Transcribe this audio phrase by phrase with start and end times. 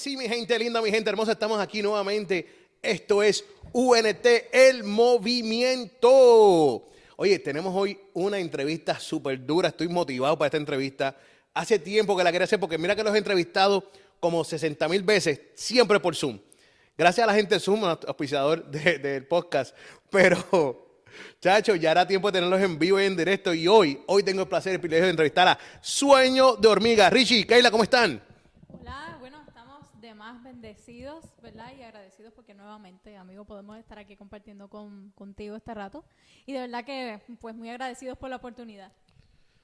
[0.00, 2.70] sí, mi gente linda, mi gente hermosa, estamos aquí nuevamente.
[2.80, 6.08] Esto es UNT, el movimiento.
[7.16, 11.14] Oye, tenemos hoy una entrevista súper dura, estoy motivado para esta entrevista.
[11.52, 13.90] Hace tiempo que la quería hacer porque mira que los he entrevistado
[14.20, 16.40] como 60 mil veces, siempre por Zoom.
[16.96, 19.76] Gracias a la gente de Zoom, auspiciador del podcast.
[20.10, 21.02] Pero,
[21.40, 23.52] chacho, ya era tiempo de tenerlos en vivo y en directo.
[23.52, 27.10] Y hoy, hoy tengo el placer y el privilegio de entrevistar a Sueño de Hormiga.
[27.10, 28.22] Richie, Keila, ¿cómo están?
[28.68, 31.72] Hola, bueno, estamos de más bendecidos, ¿verdad?
[31.78, 36.04] Y agradecidos porque nuevamente, amigo, podemos estar aquí compartiendo con, contigo este rato.
[36.44, 38.92] Y de verdad que, pues, muy agradecidos por la oportunidad.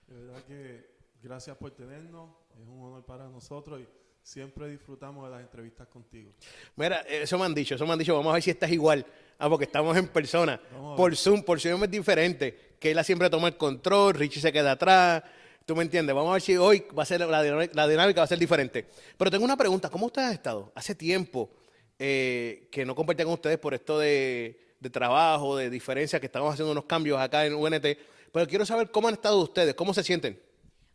[0.06, 3.88] De verdad que gracias por tenernos, es un honor para nosotros y
[4.22, 6.32] siempre disfrutamos de las entrevistas contigo.
[6.76, 9.04] Mira, eso me han dicho, eso me han dicho, vamos a ver si estás igual.
[9.38, 10.60] Ah, porque estamos en persona.
[10.96, 12.76] Por Zoom, por Zoom es diferente.
[12.78, 15.24] Keila siempre toma el control, Richie se queda atrás.
[15.66, 16.14] ¿Tú me entiendes?
[16.14, 18.86] Vamos a ver si hoy va a ser la, dinámica va a ser diferente.
[19.18, 20.72] Pero tengo una pregunta, ¿cómo ustedes han estado?
[20.76, 21.50] Hace tiempo
[21.98, 26.70] eh, que no compartía con ustedes por esto de, trabajo, de diferencias, que estamos haciendo
[26.70, 27.84] unos cambios acá en UNT.
[28.32, 30.40] Pero quiero saber cómo han estado ustedes, cómo se sienten.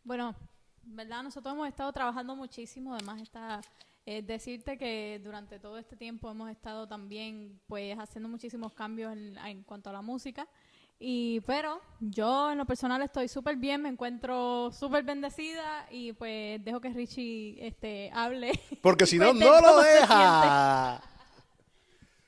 [0.06, 0.34] Bueno,
[0.84, 1.22] ¿verdad?
[1.22, 3.60] Nosotros hemos estado trabajando muchísimo, además está
[4.06, 9.64] eh, decirte que durante todo este tiempo hemos estado también pues haciendo muchísimos cambios en
[9.64, 10.48] cuanto a la música.
[11.04, 16.64] Y pero yo en lo personal estoy súper bien, me encuentro súper bendecida y pues
[16.64, 18.52] dejo que Richie este hable.
[18.82, 21.02] Porque si no, no lo deja.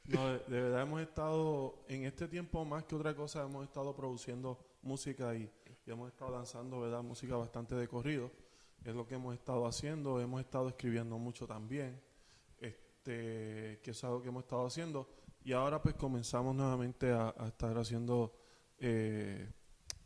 [0.05, 3.95] No, de, de, verdad hemos estado, en este tiempo más que otra cosa, hemos estado
[3.95, 5.49] produciendo música y,
[5.85, 7.03] y hemos estado lanzando, ¿verdad?
[7.03, 8.31] Música bastante de corrido
[8.83, 12.01] es lo que hemos estado haciendo, hemos estado escribiendo mucho también,
[12.59, 15.07] este, que es algo que hemos estado haciendo,
[15.43, 18.33] y ahora pues comenzamos nuevamente a, estar haciendo,
[18.83, 19.49] eh,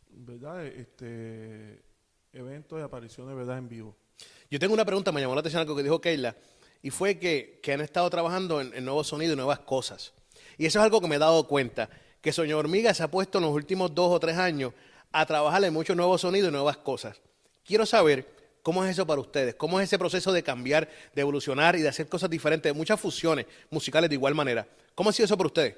[0.09, 0.65] ¿verdad?
[0.65, 1.83] Este,
[2.31, 3.57] eventos y apariciones, ¿verdad?
[3.57, 3.95] En vivo.
[4.49, 6.35] Yo tengo una pregunta, me llamó la atención algo que dijo Keila,
[6.81, 10.13] y fue que, que han estado trabajando en, en nuevos sonidos y nuevas cosas.
[10.57, 11.89] Y eso es algo que me he dado cuenta,
[12.21, 14.73] que Soño Hormiga se ha puesto en los últimos dos o tres años
[15.11, 17.21] a trabajar en muchos nuevos sonidos y nuevas cosas.
[17.63, 18.37] Quiero saber
[18.67, 19.55] ¿Cómo es eso para ustedes?
[19.55, 23.45] ¿Cómo es ese proceso de cambiar, de evolucionar y de hacer cosas diferentes, muchas fusiones
[23.69, 24.67] musicales de igual manera?
[24.93, 25.77] ¿Cómo ha sido eso para ustedes?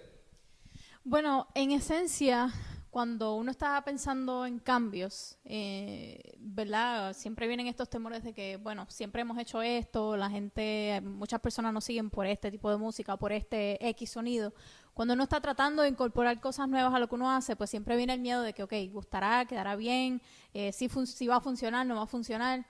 [1.03, 2.51] Bueno, en esencia,
[2.89, 7.13] cuando uno está pensando en cambios, eh, ¿verdad?
[7.13, 11.73] Siempre vienen estos temores de que, bueno, siempre hemos hecho esto, la gente, muchas personas
[11.73, 14.53] nos siguen por este tipo de música, por este X sonido.
[14.93, 17.95] Cuando uno está tratando de incorporar cosas nuevas a lo que uno hace, pues siempre
[17.95, 20.21] viene el miedo de que, ok, gustará, quedará bien,
[20.53, 22.65] eh, si, si va a funcionar, no va a funcionar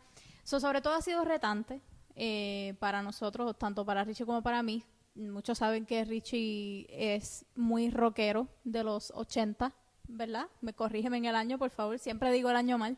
[0.58, 1.82] sobre todo ha sido retante
[2.16, 4.84] eh, para nosotros, tanto para Richie como para mí.
[5.14, 9.74] Muchos saben que Richie es muy rockero de los 80,
[10.10, 10.48] ¿verdad?
[10.62, 11.98] Me corrígeme en el año, por favor.
[12.00, 12.98] Siempre digo el año mal.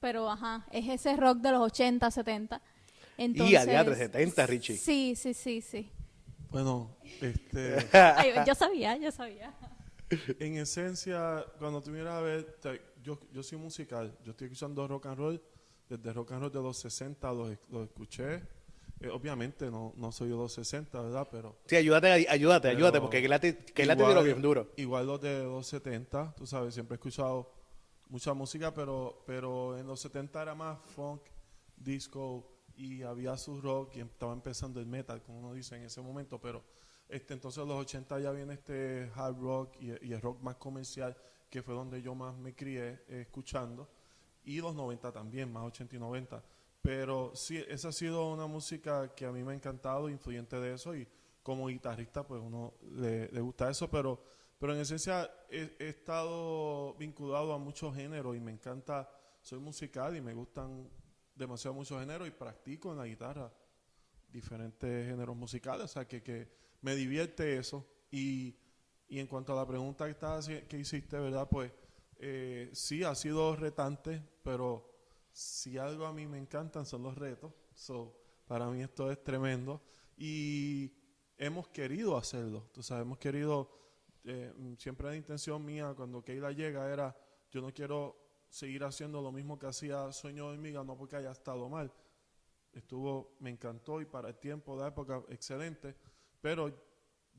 [0.00, 2.62] Pero, ajá, es ese rock de los 80, 70.
[3.18, 4.76] Entonces, y a de 70, Richie.
[4.76, 5.90] Sí, sí, sí, sí.
[6.50, 7.76] Bueno, este...
[8.46, 9.54] yo sabía, yo sabía.
[10.38, 12.58] En esencia, cuando tú miras a ver,
[13.02, 15.42] yo, yo soy musical, yo estoy escuchando rock and roll
[15.88, 17.50] desde rock and roll de los 60 los,
[17.84, 18.42] escuché.
[19.02, 21.28] Eh, obviamente no, no soy de los 60, ¿verdad?
[21.30, 21.58] Pero...
[21.66, 24.72] Sí, ayúdate, ayúdate, ayúdate, porque que la te bien duro.
[24.76, 27.52] Igual los de los 70, tú sabes, siempre he escuchado
[28.08, 31.22] mucha música, pero, pero en los 70 era más funk,
[31.76, 36.00] disco y había su rock y estaba empezando el metal, como uno dice en ese
[36.00, 36.62] momento, pero
[37.08, 41.16] este entonces los 80 ya viene este hard rock y, y el rock más comercial,
[41.50, 43.88] que fue donde yo más me crié eh, escuchando
[44.44, 46.42] y los 90 también, más 80 y 90.
[46.82, 50.74] Pero sí, esa ha sido una música que a mí me ha encantado, influyente de
[50.74, 51.06] eso, y
[51.42, 54.22] como guitarrista, pues uno le, gusta eso, pero,
[54.58, 59.08] pero en esencia he, estado vinculado a muchos géneros y me encanta,
[59.40, 60.88] soy musical y me gustan
[61.34, 63.52] demasiado muchos géneros y practico en la guitarra
[64.28, 66.48] diferentes géneros musicales, o sea que, que
[66.80, 67.86] me divierte eso.
[68.10, 68.56] Y,
[69.08, 71.46] y en cuanto a la pregunta que, estaba, que hiciste, ¿verdad?
[71.48, 71.70] Pues
[72.18, 74.91] eh, sí, ha sido retante, pero
[75.32, 77.52] si algo a mí me encantan son los retos.
[77.74, 79.82] So, para mí esto es tremendo.
[80.16, 80.92] Y
[81.38, 82.68] hemos querido hacerlo.
[82.72, 83.70] Tú sabes, hemos querido,
[84.24, 87.16] eh, siempre la intención mía cuando Keila llega era,
[87.50, 91.32] yo no quiero seguir haciendo lo mismo que hacía Sueño de Hormiga, no porque haya
[91.32, 91.92] estado mal.
[92.72, 95.96] Estuvo, me encantó y para el tiempo de época, excelente.
[96.40, 96.70] Pero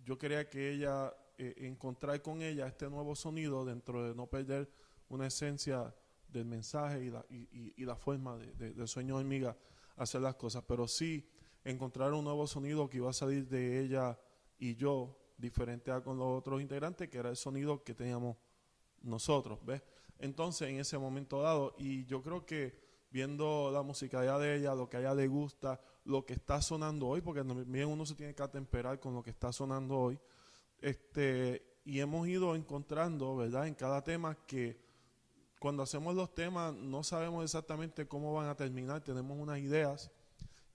[0.04, 4.70] yo quería que ella eh, encontrar con ella este nuevo sonido dentro de no perder
[5.10, 5.94] una esencia
[6.34, 9.58] del mensaje y la, y, la forma de, del sueño de hormiga
[9.96, 11.30] hacer las cosas, pero sí
[11.64, 14.20] encontrar un nuevo sonido que iba a salir de ella
[14.58, 18.38] y yo, diferente a con los otros integrantes, que era el sonido que teníamos
[19.02, 19.84] nosotros, ¿ves?
[20.20, 22.82] Entonces, en ese momento dado, y yo creo que
[23.12, 27.08] viendo la musicalidad de ella, lo que a ella le gusta, lo que está sonando
[27.08, 30.20] hoy, porque también uno se tiene que atemperar con lo que está sonando hoy.
[30.80, 34.83] Este, y hemos ido encontrando, ¿verdad?, en cada tema que
[35.64, 40.12] cuando hacemos los temas no sabemos exactamente cómo van a terminar, tenemos unas ideas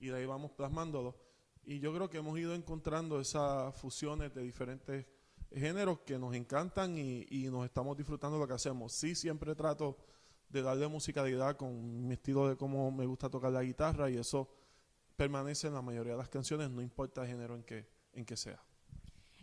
[0.01, 1.15] y de ahí vamos plasmándolo.
[1.63, 5.05] Y yo creo que hemos ido encontrando esas fusiones de diferentes
[5.53, 8.95] géneros que nos encantan y, y nos estamos disfrutando lo que hacemos.
[8.95, 9.99] Sí, siempre trato
[10.49, 14.49] de darle musicalidad con mi estilo de cómo me gusta tocar la guitarra y eso
[15.17, 18.39] permanece en la mayoría de las canciones, no importa el género en que, en que
[18.39, 18.65] sea.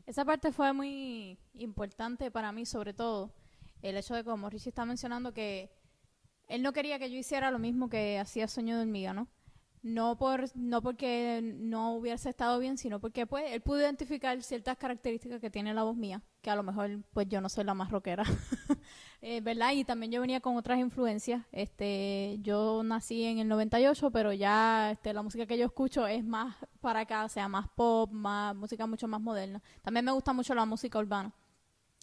[0.08, 3.45] Esa parte fue muy importante para mí, sobre todo
[3.82, 5.72] el hecho de, como Richie está mencionando, que
[6.48, 9.28] él no quería que yo hiciera lo mismo que hacía Sueño de Hormiga, ¿no?
[9.86, 14.78] no por no porque no hubiese estado bien, sino porque pues él pudo identificar ciertas
[14.78, 17.76] características que tiene la voz mía, que a lo mejor pues yo no soy la
[17.76, 18.24] más rockera,
[19.22, 19.74] eh, ¿verdad?
[19.74, 21.46] Y también yo venía con otras influencias.
[21.52, 26.26] Este, yo nací en el 98, pero ya este la música que yo escucho es
[26.26, 29.62] más para acá, o sea, más pop, más música mucho más moderna.
[29.84, 31.32] También me gusta mucho la música urbana.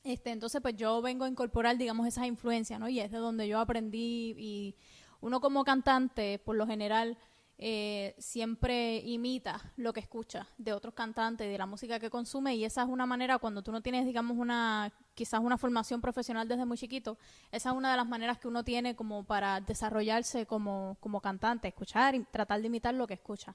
[0.04, 2.88] Este, entonces pues yo vengo a incorporar, digamos, esas influencias, ¿no?
[2.88, 4.74] Y es de donde yo aprendí y
[5.20, 7.16] uno como cantante, por lo general,
[7.64, 12.64] eh, siempre imita lo que escucha de otros cantantes, de la música que consume y
[12.64, 16.64] esa es una manera cuando tú no tienes, digamos, una quizás una formación profesional desde
[16.64, 17.18] muy chiquito,
[17.52, 21.68] esa es una de las maneras que uno tiene como para desarrollarse como, como cantante,
[21.68, 23.54] escuchar y tratar de imitar lo que escucha.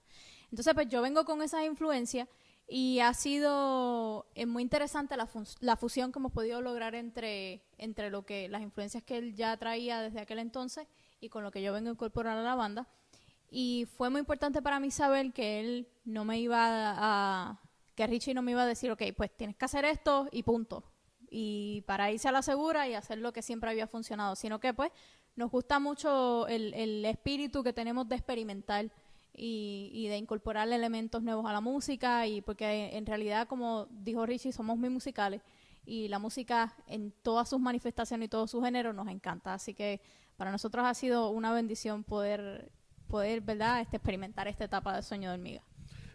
[0.52, 2.30] Entonces, pues yo vengo con esas influencias
[2.68, 5.30] y ha sido eh, muy interesante la,
[5.62, 9.56] la, fusión que hemos podido lograr entre, entre lo que las influencias que él ya
[9.56, 10.86] traía desde aquel entonces
[11.22, 12.90] y con lo que yo vengo a incorporar a la banda.
[13.50, 17.62] Y fue muy importante para mí saber que él no me iba a,
[17.96, 20.84] que Richie no me iba a decir, ok, pues tienes que hacer esto y punto.
[21.30, 24.74] Y para irse a la segura y hacer lo que siempre había funcionado, sino que
[24.74, 24.92] pues
[25.38, 28.92] nos gusta mucho el, el espíritu que tenemos de experimentar
[29.38, 34.51] y, de incorporar elementos nuevos a la música y porque en realidad, como dijo Richie,
[34.51, 35.42] somos muy musicales
[35.86, 39.54] y la música en todas sus manifestaciones y todos sus géneros nos encanta.
[39.54, 40.01] Así que
[40.36, 42.72] para nosotros ha sido una bendición poder
[43.07, 45.62] poder, ¿verdad?, este, experimentar esta etapa de sueño de hormiga.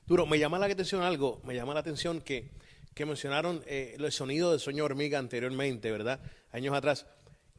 [0.06, 2.50] Duro, me llama la atención algo, me llama la atención que,
[2.94, 6.20] que mencionaron eh, el sonido de sueño de hormiga anteriormente, ¿verdad?
[6.52, 7.06] Años atrás.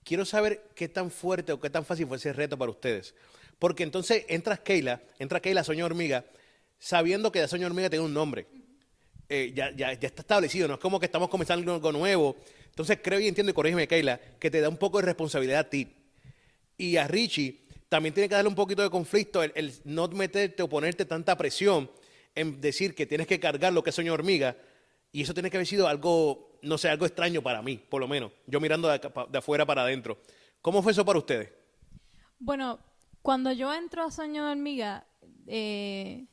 [0.03, 3.15] Quiero saber qué tan fuerte o qué tan fácil fue ese reto para ustedes.
[3.63, 6.25] Porque entonces entra Keila, entra Keila Sueño Hormiga,
[6.77, 8.45] sabiendo que de Sueño Hormiga tiene un nombre.
[9.29, 12.35] Eh, ya, ya, ya, está establecido, no es como que estamos comenzando algo nuevo.
[12.65, 15.69] Entonces creo y entiendo, y corrígeme, Keila, que te da un poco de responsabilidad a
[15.69, 15.87] ti.
[16.75, 20.67] Y a Richie, también tiene que darle un poquito de conflicto el, no meterte o
[20.67, 21.89] ponerte tanta presión
[22.35, 24.57] en decir que tienes que cargar lo que es sueño hormiga.
[25.13, 28.09] Y eso tiene que haber sido algo, no sé, algo extraño para mí, por lo
[28.09, 28.33] menos.
[28.45, 28.99] Yo mirando de,
[29.37, 30.17] afuera para adentro.
[30.61, 31.49] ¿Cómo fue eso para ustedes?
[32.39, 32.77] Bueno,
[33.23, 35.07] cuando yo entro a Sueño de Hormiga,
[35.47, 36.27] eh,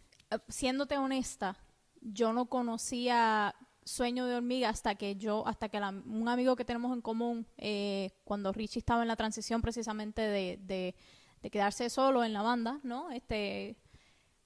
[0.49, 1.57] siéndote honesta,
[2.03, 3.55] yo no conocía
[3.85, 8.11] Sueño de Hormiga hasta que yo, hasta que un amigo que tenemos en común, eh,
[8.25, 10.95] cuando Richie estaba en la transición precisamente de
[11.43, 13.11] de quedarse solo en la banda, ¿no?
[13.11, 13.77] Este,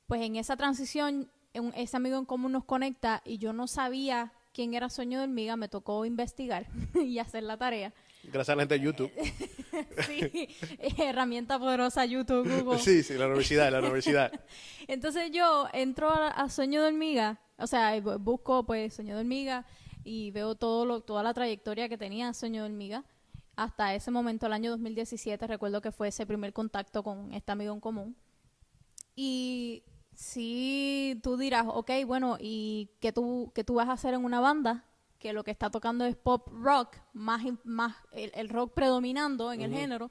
[0.06, 1.30] pues en esa transición,
[1.74, 5.56] ese amigo en común nos conecta y yo no sabía quién era Sueño de Hormiga,
[5.56, 7.92] me tocó investigar y hacer la tarea.
[8.32, 9.12] Gracias a la gente de YouTube.
[10.06, 10.48] sí,
[10.98, 12.78] herramienta poderosa YouTube, Google.
[12.78, 14.32] Sí, sí, la universidad, la universidad.
[14.88, 19.66] Entonces yo entro a, Sueño de Hormiga, o sea, busco pues Sueño de Hormiga
[20.02, 23.04] y veo todo lo, toda la trayectoria que tenía Sueño de Hormiga
[23.56, 27.72] hasta ese momento, el año 2017, recuerdo que fue ese primer contacto con este amigo
[27.72, 28.16] en común.
[29.14, 34.24] Y si tú dirás, ok, bueno, ¿y qué tú, qué tú vas a hacer en
[34.24, 34.84] una banda?
[35.24, 39.72] Que lo que está tocando es pop rock, más, más el, rock predominando en el
[39.72, 40.10] género.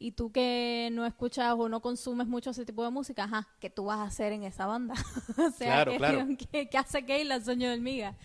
[0.00, 3.70] Y tú que no escuchas o no consumes mucho ese tipo de música, ajá, ¿qué
[3.70, 4.94] tú vas a hacer en esa banda?
[5.38, 6.26] o sea, claro, claro.
[6.50, 8.16] ¿qué, ¿qué, hace Keila, el sueño del miga?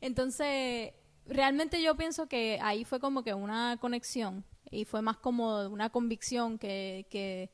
[0.00, 0.94] Entonces,
[1.26, 5.90] realmente yo pienso que ahí fue como que una conexión y fue más como una
[5.90, 7.50] convicción que, que,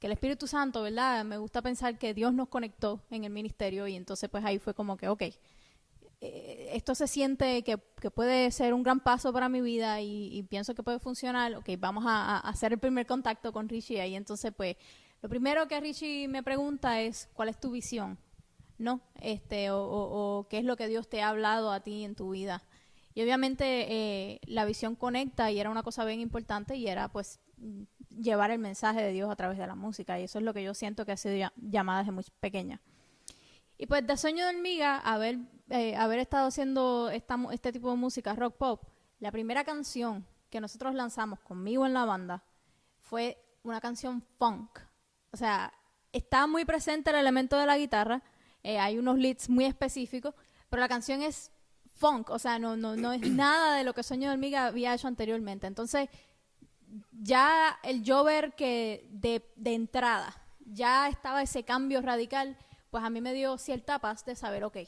[0.00, 1.26] el Espíritu Santo, ¿verdad?
[1.26, 4.72] Me gusta pensar que Dios nos conectó en el ministerio y entonces pues ahí fue
[4.72, 5.24] como que, ok,
[6.20, 10.74] eh, esto se siente que, puede ser un gran paso para mi vida y, pienso
[10.74, 14.76] que puede funcionar, ok, vamos a, hacer el primer contacto con Richie y entonces pues
[15.22, 18.18] lo primero que Richie me pregunta es, ¿cuál es tu visión?
[18.78, 19.00] ¿No?
[19.20, 22.62] Este, o, qué es lo que Dios te ha hablado a ti en tu vida.
[23.14, 27.40] Y obviamente eh, la visión conecta y era una cosa bien importante y era pues
[28.10, 30.62] llevar el mensaje de Dios a través de la música y eso es lo que
[30.62, 32.80] yo siento que ha sido llamada desde muy pequeña.
[33.78, 35.38] Y pues de Sueño de Hormiga, haber,
[35.70, 38.82] eh, haber estado haciendo esta, este tipo de música, rock pop,
[39.18, 42.44] la primera canción que nosotros lanzamos conmigo en la banda
[43.00, 44.78] fue una canción funk.
[45.32, 45.72] O sea,
[46.12, 48.22] está muy presente el elemento de la guitarra,
[48.62, 50.34] eh, hay unos leads muy específicos,
[50.68, 51.50] pero la canción es
[51.96, 54.94] funk, o sea, no, no, no es nada de lo que Sueño de Hormiga había
[54.94, 55.66] hecho anteriormente.
[55.66, 56.08] Entonces,
[57.12, 62.56] ya el yo ver que de, de entrada ya estaba ese cambio radical,
[62.90, 64.78] pues a mí me dio cierta paz de saber, ok,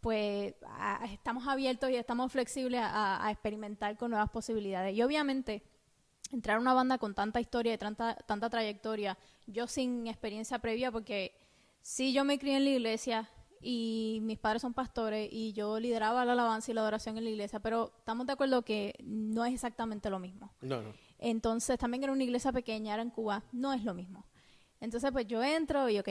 [0.00, 4.96] pues a- estamos abiertos y estamos flexibles a, a experimentar con nuevas posibilidades.
[4.96, 5.62] Y obviamente,
[6.32, 10.90] entrar a una banda con tanta historia y tanta, tanta trayectoria, yo sin experiencia previa,
[10.92, 11.34] porque
[11.82, 13.28] sí yo me crié en la iglesia
[13.62, 17.30] y mis padres son pastores y yo lideraba la alabanza y la adoración en la
[17.30, 20.54] iglesia, pero estamos de acuerdo que no es exactamente lo mismo.
[20.62, 20.94] No, no.
[21.18, 24.24] Entonces, también era una iglesia pequeña, era en Cuba, no es lo mismo.
[24.80, 26.08] Entonces, pues yo entro y, ok,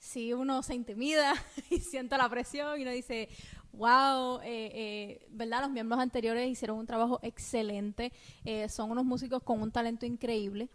[0.00, 1.34] si uno se intimida
[1.70, 3.28] y siente la presión y uno dice,
[3.72, 5.60] wow, eh, eh, ¿verdad?
[5.60, 8.12] Los miembros anteriores hicieron un trabajo excelente,
[8.44, 10.68] eh, son unos músicos con un talento increíble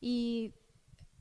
[0.00, 0.54] y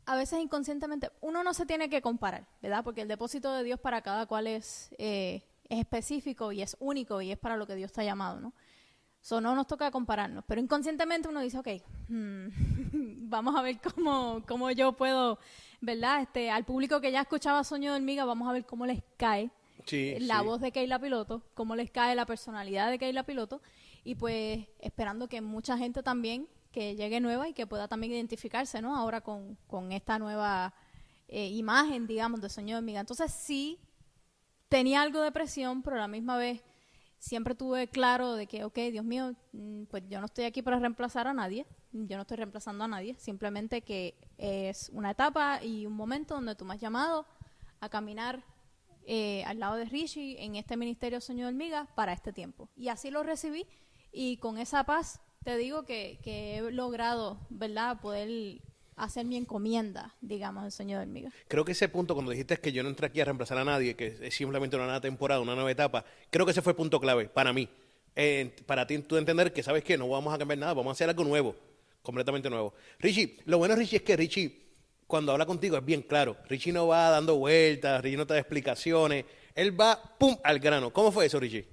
[0.06, 2.84] a veces inconscientemente uno no se tiene que comparar, ¿verdad?
[2.84, 7.22] Porque el depósito de Dios para cada cual es, eh, es específico y es único
[7.22, 8.54] y es para lo que Dios ha llamado, ¿no?
[9.22, 11.68] So, no nos toca compararnos, pero inconscientemente uno dice, ok,
[12.08, 12.48] hmm,
[13.30, 15.40] vamos a ver cómo, cómo yo puedo,
[15.82, 16.22] ¿verdad?
[16.22, 19.52] Este, al público que ya escuchaba Sueño de Hormiga, vamos a ver cómo les cae
[19.86, 20.46] Sí, la sí.
[20.46, 23.62] voz de Keila Piloto, cómo les cae la personalidad de Keila Piloto,
[24.04, 28.82] y pues esperando que mucha gente también que llegue nueva y que pueda también identificarse,
[28.82, 28.96] ¿no?
[28.96, 30.74] Ahora con, con esta nueva
[31.28, 33.00] eh, imagen, digamos, de Sueño de Hormiga.
[33.00, 33.80] Entonces sí,
[34.68, 36.62] tenía algo de presión, pero a la misma vez
[37.18, 40.80] siempre tuve claro de que, ok, Dios mío, mm, pues yo no estoy aquí para
[40.80, 45.86] reemplazar a nadie, yo no estoy reemplazando a nadie, simplemente que es una etapa y
[45.86, 47.26] un momento donde tú me has llamado
[47.82, 48.44] a caminar
[49.06, 52.70] eh, al lado de Richie en este ministerio Sueño de Hormiga para este tiempo.
[52.76, 53.66] Y así lo recibí
[54.12, 58.62] y con esa paz te digo que, que he logrado, ¿verdad?, poder
[58.96, 61.32] hacer mi encomienda, digamos, del Sueño de Hormiga.
[61.48, 63.96] Creo que ese punto, cuando dijiste que yo no entré aquí a reemplazar a nadie,
[63.96, 67.00] que es simplemente una nueva temporada, una nueva etapa, creo que ese fue el punto
[67.00, 67.70] clave para mí.
[68.16, 69.98] Eh, para ti, tú entender que, ¿sabes qué?
[69.98, 71.56] No vamos a cambiar nada, vamos a hacer algo nuevo,
[72.10, 72.74] completamente nuevo.
[72.98, 74.70] Richie, lo bueno, Richie, es que Richie,
[75.06, 76.38] cuando habla contigo, es bien claro.
[76.48, 80.92] Richie no va dando vueltas, Richie no te da explicaciones, él va, ¡pum!, al grano.
[80.92, 81.68] ¿Cómo fue eso, Richie?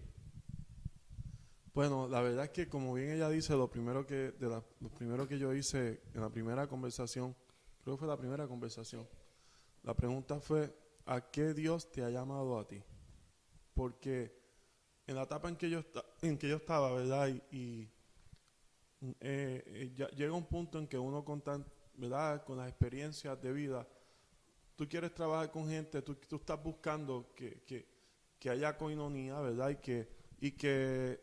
[1.72, 5.26] Bueno, la verdad es que como bien ella dice, lo primero que de lo primero
[5.26, 7.34] que yo hice en la primera conversación,
[7.82, 9.08] creo que fue la primera conversación.
[9.82, 10.74] La pregunta fue
[11.06, 12.82] ¿a qué Dios te ha llamado a ti?
[13.74, 14.38] Porque
[15.06, 15.70] en la etapa en que
[16.48, 17.28] yo estaba, ¿verdad?
[17.50, 17.88] Y,
[19.20, 22.44] eh, eh, ya- llega un punto en que uno con tan, ¿verdad?
[22.44, 23.86] Con las experiencias de vida,
[24.76, 27.86] tú quieres trabajar con gente, tú, tú estás buscando que, que,
[28.38, 29.70] que haya coinonía, ¿verdad?
[29.70, 30.08] Y que,
[30.40, 31.20] y que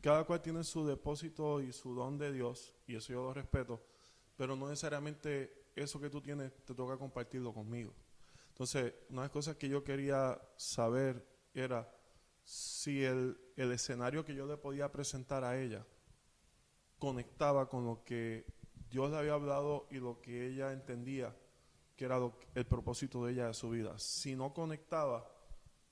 [0.00, 3.82] cada cual tiene su depósito y su don de Dios, y eso yo lo respeto,
[4.36, 7.92] pero no necesariamente eso que tú tienes te toca compartirlo conmigo.
[8.48, 11.90] Entonces, una de las cosas que yo quería saber era
[12.44, 15.84] si el, el escenario que yo le podía presentar a ella
[16.98, 18.46] conectaba con lo que
[18.90, 21.34] Dios le había hablado y lo que ella entendía
[21.96, 22.18] que era
[22.54, 23.98] el propósito de ella de su vida.
[23.98, 25.26] Si no conectaba,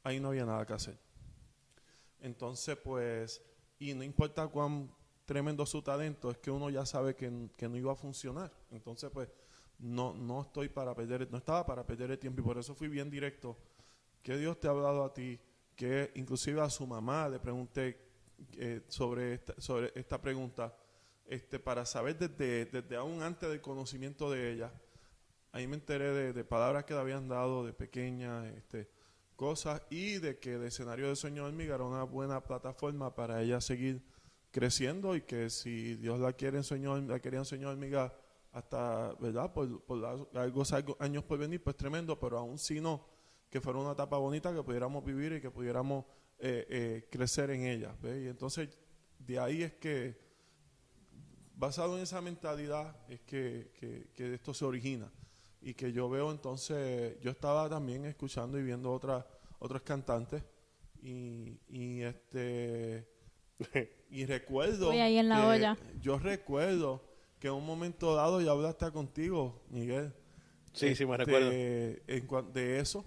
[0.02, 0.98] ahí no había nada que hacer.
[2.20, 3.42] Entonces, pues,
[3.78, 4.94] y no importa cuán
[5.24, 8.52] tremendo su talento, es que uno ya sabe que, que no iba a funcionar.
[8.70, 9.30] Entonces, pues,
[9.78, 12.88] no, no estoy para perder, no estaba para perder el tiempo y por eso fui
[12.88, 13.56] bien directo.
[14.22, 15.40] ¿Qué Dios te ha hablado a ti?
[15.74, 17.98] Que inclusive a su mamá le pregunté
[18.56, 20.76] eh, sobre, sobre esta pregunta,
[21.26, 24.72] este, para saber desde, desde aún antes del conocimiento de ella.
[25.52, 28.90] Ahí me enteré de, palabras que le habían dado de pequeña, este,
[29.36, 33.40] cosas y de que el escenario de Sueño de Hormiga era una buena plataforma para
[33.42, 34.02] ella seguir
[34.50, 36.60] creciendo y que si Dios la quiere
[37.06, 38.14] la quería en Sueño de Hormiga
[38.52, 39.52] hasta, ¿verdad?
[39.52, 43.04] Por, por algo- años por venir, pues tremendo, pero aún si no,
[43.50, 46.04] que fuera una etapa bonita que pudiéramos vivir y que pudiéramos
[46.38, 47.94] eh, eh, crecer en ella.
[48.00, 48.22] ¿ve?
[48.22, 48.68] Y entonces,
[49.18, 50.23] de ahí es que,
[51.56, 55.10] basado en esa mentalidad, es que, que, que esto se origina.
[55.62, 59.24] Y que yo veo entonces, yo estaba también escuchando y viendo otras
[59.58, 60.42] otros cantantes
[61.02, 63.08] y, y este
[64.10, 65.78] y recuerdo Estoy ahí en la que- olla.
[66.02, 67.02] yo recuerdo
[67.38, 70.12] que en un momento dado ya hablaste contigo Miguel
[70.74, 71.50] Sí, sí, me este, recuerdo.
[71.52, 73.04] en de eso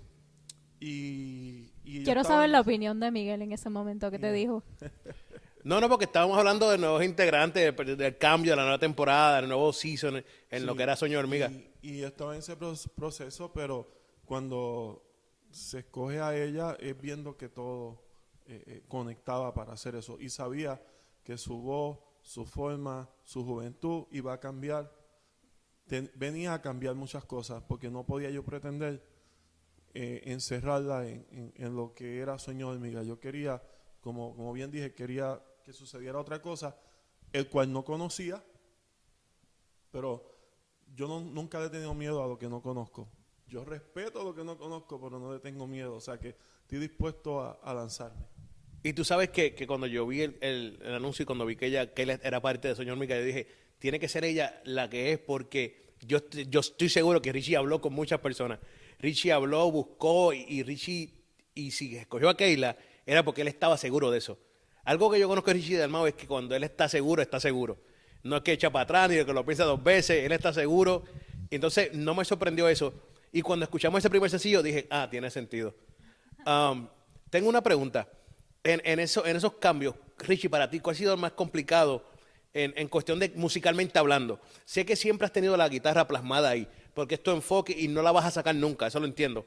[0.80, 4.64] y, y Quiero estaba- saber la opinión de Miguel en ese momento que te dijo.
[5.68, 9.42] No, no, porque estábamos hablando de nuevos integrantes, del, del cambio, de la nueva temporada,
[9.42, 11.52] del nuevo season, en lo que era Sueño Hormiga.
[11.82, 13.86] Y, estaba en ese proceso, pero
[14.24, 15.04] cuando
[15.52, 18.02] se escoge a ella es viendo que todo
[18.46, 20.18] eh, eh, conectaba para hacer eso.
[20.22, 20.82] Y sabía
[21.26, 24.90] que su voz, su forma, su juventud iba a cambiar
[25.86, 29.06] ten- venía a cambiar muchas cosas, porque no podía yo pretender
[29.94, 33.04] eh, encerrarla en, en- en lo que era sueño hormiga.
[33.04, 33.62] Yo quería,
[34.00, 36.80] como, como bien dije, quería que sucediera otra cosa,
[37.34, 38.42] el cual no conocía,
[39.92, 40.34] pero
[40.96, 43.10] yo nunca he tenido miedo a lo que no conozco.
[43.50, 45.96] Yo respeto lo que no conozco, pero no le tengo miedo.
[45.96, 48.26] O sea que estoy dispuesto a, lanzarme.
[48.82, 51.66] Y tú sabes que, que cuando yo vi el, el- anuncio y cuando vi que
[51.66, 53.48] ella que era parte de Sueño Hormiga, yo dije,
[53.78, 57.82] tiene que ser ella la que es porque yo, yo estoy seguro que Richie habló
[57.82, 58.60] con muchas personas.
[59.00, 61.14] Richie habló, buscó y, y Richie,
[61.54, 64.47] y si escogió a Keila, era porque él estaba seguro de eso.
[64.88, 67.78] Algo que yo conozco de Richie Dalmau es que cuando él está seguro, está seguro.
[68.24, 71.04] No es que echa para atrás ni que lo piensa dos veces, él está seguro.
[71.52, 72.94] Entonces no me sorprendió eso.
[73.34, 75.76] Y cuando escuchamos ese primer sencillo dije, ah, tiene sentido.
[76.46, 76.88] Um,
[77.30, 78.08] tengo una pregunta.
[78.64, 82.06] En, en, eso, en esos cambios, Richie, para ti, ¿cuál ha sido el más complicado
[82.54, 84.40] en, en cuestión de musicalmente hablando?
[84.64, 88.02] Sé que siempre has tenido la guitarra plasmada ahí, porque es tu enfoque y no
[88.02, 89.46] la vas a sacar nunca, eso lo entiendo.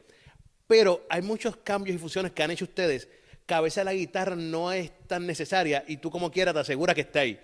[0.67, 3.09] Pero hay muchos cambios y fusiones que han hecho ustedes
[3.47, 6.95] que a veces la guitarra no es tan necesaria y tú como quieras te aseguras
[6.95, 7.41] que está ahí.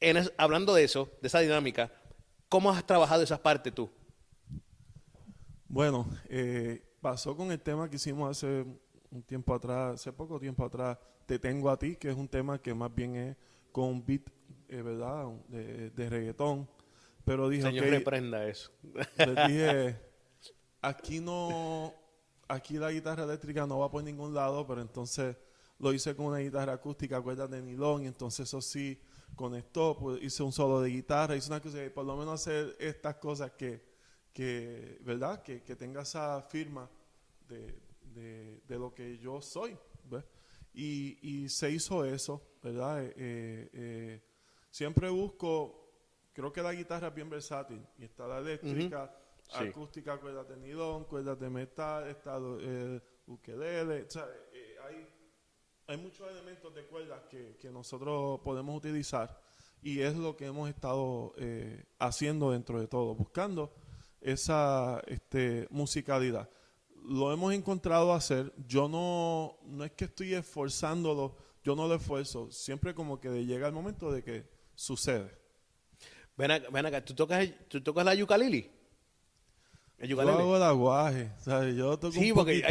[0.00, 1.90] En es- hablando de eso, de esa dinámica,
[2.48, 3.90] ¿cómo has trabajado esas partes tú?
[5.68, 8.64] Bueno, eh, pasó con el tema que hicimos hace
[9.10, 12.60] un tiempo atrás, hace poco tiempo atrás, Te Tengo a Ti, que es un tema
[12.60, 13.36] que más bien es
[13.72, 14.22] con un beat,
[14.68, 16.68] eh, ¿verdad?, de, de reggaetón.
[17.24, 18.70] Pero dije, Señor, ok, reprenda eso.
[19.16, 19.96] les dije,
[20.82, 21.92] aquí no,
[22.48, 25.36] aquí la guitarra eléctrica no va por ningún lado, pero entonces
[25.78, 28.98] lo hice con una guitarra acústica, cuerdas de nylon, y entonces eso sí
[29.34, 33.16] conectó, pues hice un solo de guitarra, hice una cosa, por lo menos hacer estas
[33.16, 33.84] cosas que,
[34.32, 35.42] que ¿verdad?
[35.42, 36.88] Que, que tenga esa firma
[37.46, 37.78] de,
[38.14, 40.24] de, de lo que yo soy, ¿ves?
[40.72, 43.02] Y, y se hizo eso, ¿verdad?
[43.02, 44.22] Eh, eh, eh,
[44.70, 45.90] siempre busco,
[46.32, 49.14] creo que la guitarra es bien versátil, y está la eléctrica,
[49.48, 49.64] Sí.
[49.64, 55.08] acústica, cuerdas de nylon, cuerdas de metal, está el ukelele, o sea, eh, hay,
[55.86, 59.40] hay muchos elementos de cuerdas que, que nosotros podemos utilizar
[59.82, 63.72] y es lo que hemos estado eh, haciendo dentro de todo, buscando
[64.20, 66.50] esa este, musicalidad.
[67.04, 72.50] Lo hemos encontrado hacer, yo no, no es que estoy esforzándolo, yo no lo esfuerzo,
[72.50, 75.38] siempre como que llega el momento de que sucede.
[76.36, 78.75] Ven acá, ven acá, ¿tú tocas, ¿tú tocas la ukulele?
[79.98, 81.74] ¿El Yo hago el aguaje, ¿sabes?
[81.74, 82.62] Yo toco Sí, un porque.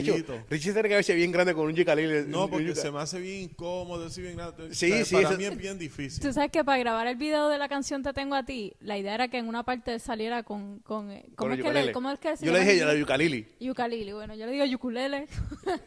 [0.48, 2.26] Richie tiene que verse bien grande con un ukulele.
[2.28, 4.76] No, porque se me hace bien incómodo, así bien grande.
[4.76, 6.22] Sí, O sea, sí, Para eso- mí es bien difícil.
[6.22, 9.00] Tú sabes que para grabar el video de la canción Te Tengo a Ti, la
[9.00, 10.80] idea era que en una parte saliera con...
[10.82, 12.72] con eh, con ¿cómo, el es que le, ¿Cómo es que se Yo le llama
[12.72, 13.48] dije la ukulele.
[13.72, 15.28] Ukulele, bueno, yo le digo ukulele.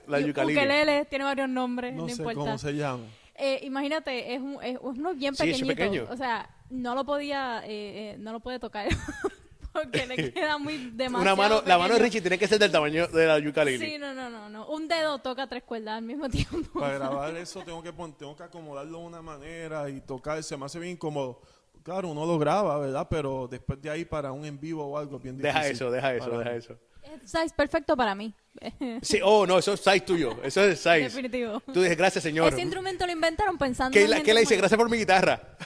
[0.08, 0.18] La.
[0.44, 2.38] Ukelele, tiene varios nombres, no, no sé importa.
[2.40, 3.04] cómo se llama.
[3.36, 5.76] Eh, imagínate, es, un, es uno bien Sí, es pequeñito.
[5.76, 6.06] pequeño.
[6.10, 8.88] O sea, no lo podía, eh, eh, no lo puede tocar
[9.72, 12.00] porque le queda muy demasiado Una mano, la mano de.
[12.00, 13.78] Richie tiene que ser del tamaño de la ukulele.
[13.78, 14.66] Sí, no, no, no, no.
[14.68, 16.78] Un dedo toca tres cuerdas al mismo tiempo.
[16.80, 20.56] Para grabar eso tengo que pon- tengo que acomodarlo de una manera y tocar, se
[20.56, 21.40] me hace bien incómodo.
[21.82, 23.06] Claro, uno lo graba, ¿verdad?
[23.08, 25.54] Pero después de ahí para un en vivo o algo bien difícil.
[25.54, 26.56] Deja eso, deja eso, deja mí.
[26.56, 26.78] eso.
[27.02, 28.34] Es size perfecto para mí.
[29.02, 30.36] Sí, oh, no, eso es size tuyo.
[30.42, 30.98] Eso es size.
[31.00, 31.60] Definitivo.
[31.72, 32.52] Tú dices, gracias, señor.
[32.52, 34.56] Ese instrumento lo inventaron pensando ¿Qué en le dice?
[34.56, 35.56] Gracias por mi guitarra.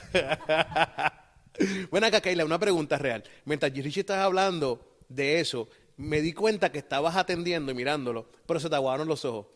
[1.91, 3.23] bueno, acá, Keila, una pregunta real.
[3.45, 8.59] Mientras Richie estaba hablando de eso, me di cuenta que estabas atendiendo y mirándolo, pero
[8.59, 9.47] se te aguaron los ojos.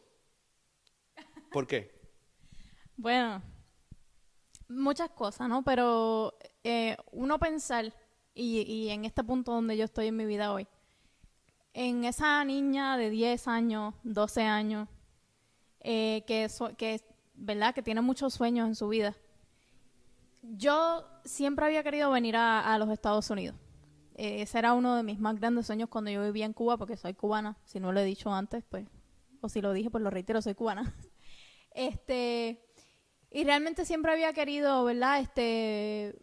[1.51, 1.91] ¿Por qué?
[2.97, 3.41] Bueno,
[4.69, 5.63] muchas cosas, ¿no?
[5.63, 7.93] Pero eh, uno pensar,
[8.33, 10.67] y, y en este punto donde yo estoy en mi vida hoy,
[11.73, 14.87] en esa niña de 10 años, 12 años,
[15.81, 17.01] eh, que, so- que,
[17.35, 17.73] ¿verdad?
[17.75, 19.15] Que tiene muchos sueños en su vida.
[20.41, 23.55] Yo siempre había querido venir a, los Estados Unidos.
[24.15, 26.97] Eh, ese era uno de mis más grandes sueños cuando yo vivía en Cuba, porque
[26.97, 27.57] soy cubana.
[27.65, 28.85] Si no lo he dicho antes, pues,
[29.41, 30.93] o si lo dije, pues lo reitero, soy cubana.
[31.79, 32.59] Este,
[33.29, 35.19] y realmente siempre había querido, ¿verdad?
[35.19, 36.15] Este,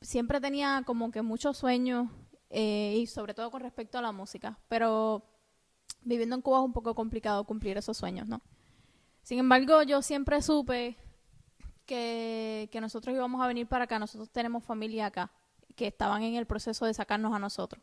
[0.00, 2.08] siempre tenía como que muchos sueños
[2.48, 5.22] eh, y sobre todo con respecto a la música, pero
[6.02, 8.40] viviendo en Cuba es un poco complicado cumplir esos sueños, ¿no?
[9.22, 10.96] Sin embargo, yo siempre supe
[11.90, 15.32] que, nosotros íbamos a venir para acá, nosotros tenemos familia acá,
[15.74, 17.82] que estaban en el proceso de sacarnos a nosotros.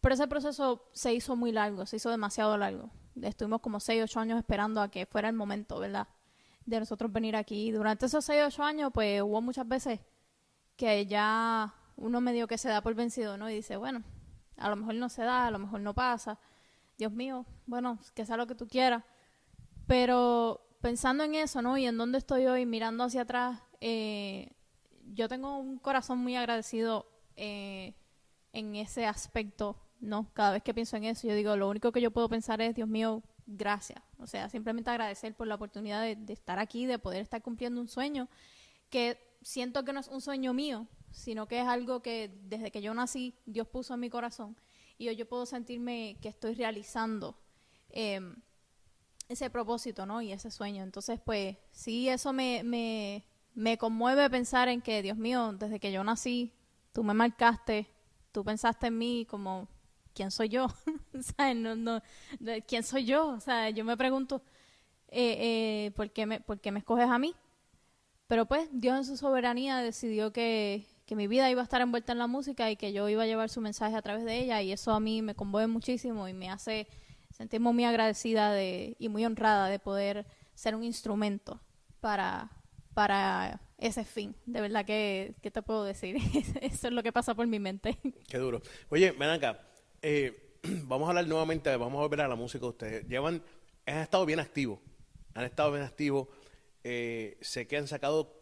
[0.00, 2.90] Pero ese proceso se hizo muy largo, se hizo demasiado largo.
[3.20, 6.08] Estuvimos como 6, 8 años esperando a que fuera el momento, ¿verdad?
[6.64, 7.70] De nosotros venir aquí.
[7.70, 10.00] Durante esos 6, 8 años, pues hubo muchas veces
[10.76, 13.50] que ya uno medio que se da por vencido, ¿no?
[13.50, 14.02] Y dice, bueno,
[14.56, 16.38] a lo mejor no se da, a lo mejor no pasa.
[16.96, 19.04] Dios mío, bueno, que sea lo que tú quieras.
[19.86, 21.78] Pero pensando en eso, ¿no?
[21.78, 24.52] Y en dónde estoy hoy, mirando hacia atrás, eh,
[25.14, 27.94] yo tengo un corazón muy agradecido eh,
[28.52, 30.30] en ese aspecto, ¿no?
[30.34, 32.74] Cada vez que pienso en eso, yo digo, lo único que yo puedo pensar es,
[32.74, 34.02] Dios mío, gracias.
[34.18, 37.88] O sea, simplemente agradecer por la oportunidad de, estar aquí, de poder estar cumpliendo un
[37.88, 38.28] sueño
[38.90, 42.82] que siento que no es un sueño mío, sino que es algo que desde que
[42.82, 44.54] yo nací Dios puso en mi corazón
[44.98, 47.38] y hoy yo puedo sentirme que estoy realizando
[47.88, 48.20] eh,
[49.28, 50.22] ese propósito, ¿no?
[50.22, 50.82] Y ese sueño.
[50.82, 55.92] Entonces, pues sí, eso me, me, me conmueve pensar en que, Dios mío, desde que
[55.92, 56.52] yo nací,
[56.92, 57.88] tú me marcaste,
[58.32, 59.68] tú pensaste en mí como,
[60.14, 60.68] ¿quién soy yo?
[61.36, 61.56] ¿Sabes?
[61.56, 62.02] No, no,
[62.40, 63.28] de- ¿Quién soy yo?
[63.28, 64.42] O sea, yo me pregunto,
[65.08, 67.34] eh, eh, ¿por, qué me, ¿por qué me escoges a mí?
[68.26, 72.12] Pero pues Dios en su soberanía decidió que, que mi vida iba a estar envuelta
[72.12, 74.62] en la música y que yo iba a llevar su mensaje a través de ella
[74.62, 76.88] y eso a mí me conmueve muchísimo y me hace
[77.34, 81.60] sentirme muy agradecida de, y muy honrada de poder ser un instrumento
[82.00, 82.50] para,
[82.94, 84.36] para ese fin.
[84.46, 86.16] De verdad que, ¿qué te puedo decir?
[86.62, 87.98] eso es lo que pasa por mi mente.
[88.28, 88.62] Qué duro.
[88.88, 89.60] Oye, ven acá.
[90.00, 90.40] eh,
[90.84, 93.08] vamos a hablar nuevamente, vamos a volver a la música de ustedes.
[93.08, 93.42] Llevan,
[93.84, 94.78] han estado bien activos.
[95.34, 96.28] Han estado bien activos.
[96.84, 98.32] Eh, sé que han sacado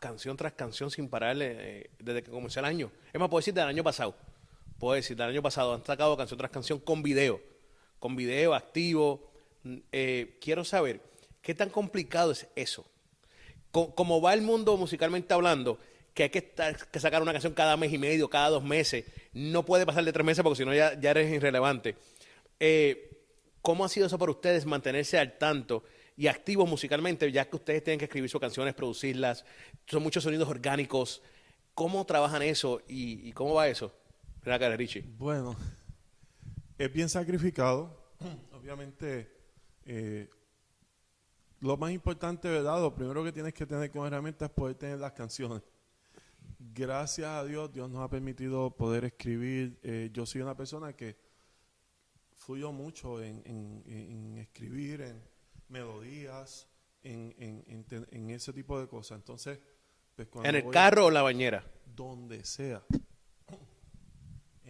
[0.00, 2.90] canción tras canción sin parar eh, desde que comenzó el año.
[3.12, 4.16] Es más, puedo decir del año pasado.
[4.78, 5.72] Puedo decir del año pasado.
[5.74, 7.40] Han sacado canción tras canción con video.
[8.00, 9.30] Con video activo.
[9.62, 11.00] Mm, eh, quiero saber,
[11.42, 12.84] ¿qué tan complicado es eso?
[13.70, 15.78] co- como va el mundo musicalmente hablando,
[16.14, 16.52] que hay que,
[16.98, 20.26] sacar una canción cada mes y medio, cada dos meses, no puede pasar de tres
[20.26, 21.96] meses porque si no ya, eres irrelevante.
[22.58, 23.06] Eh,
[23.62, 25.84] ¿Cómo ha sido eso para ustedes mantenerse al tanto
[26.16, 29.44] y activos musicalmente, ya que ustedes tienen que escribir sus canciones, producirlas,
[29.86, 31.22] son muchos sonidos orgánicos?
[31.74, 33.92] ¿Cómo trabajan eso y, cómo va eso?
[34.76, 35.04] Richie.
[35.18, 35.54] Bueno,
[36.84, 38.14] es bien sacrificado.
[38.52, 39.30] Obviamente,
[39.84, 40.28] eh,
[41.60, 42.80] lo más importante, ¿verdad?
[42.80, 45.62] Lo primero que tienes que tener como herramienta es poder tener las canciones.
[46.58, 49.78] Gracias a Dios, Dios nos ha permitido poder escribir.
[49.82, 51.16] Eh, yo soy una persona que
[52.34, 55.22] fluyo mucho en, en- en escribir, en
[55.68, 56.66] melodías,
[57.02, 57.34] en,
[58.10, 59.18] en- ese tipo de cosas.
[59.18, 59.58] Entonces,
[60.16, 61.62] pues cuando ¿En el voy- carro o la bañera?
[61.94, 62.82] donde sea.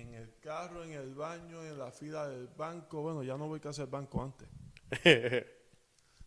[0.00, 3.02] En el carro, en el baño, en la fila del banco.
[3.02, 4.48] Bueno, ya no voy casi al banco antes.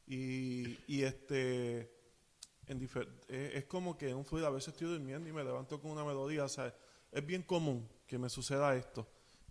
[0.06, 1.92] y, y este,
[2.68, 2.96] en es,
[3.28, 6.06] es como que en un fluido, a veces estoy durmiendo y me levanto con una
[6.06, 6.44] melodía.
[6.44, 6.72] O sea,
[7.12, 9.08] es bien común que me suceda esto.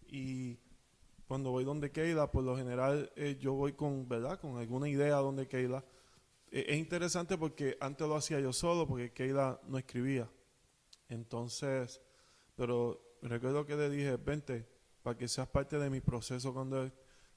[0.07, 0.57] Y
[1.27, 4.39] cuando voy donde Keila, por lo general eh, yo voy con, ¿verdad?
[4.39, 5.85] Con alguna idea donde Keila.
[6.53, 10.31] Eh, es interesante porque antes lo hacía yo solo, porque Keila no escribía.
[11.09, 12.01] Entonces,
[12.55, 14.67] pero recuerdo que le dije, vente,
[15.03, 16.91] para que seas parte de mi proceso cuando,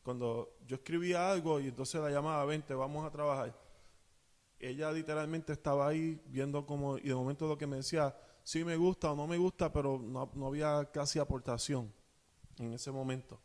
[0.03, 3.55] cuando yo escribía algo y entonces la llamaba, vente, vamos a trabajar.
[4.59, 8.75] Ella literalmente estaba ahí viendo como, y de momento lo que me decía, sí me
[8.77, 11.93] gusta o no me gusta, pero no, no había casi aportación
[12.57, 13.41] en ese momento.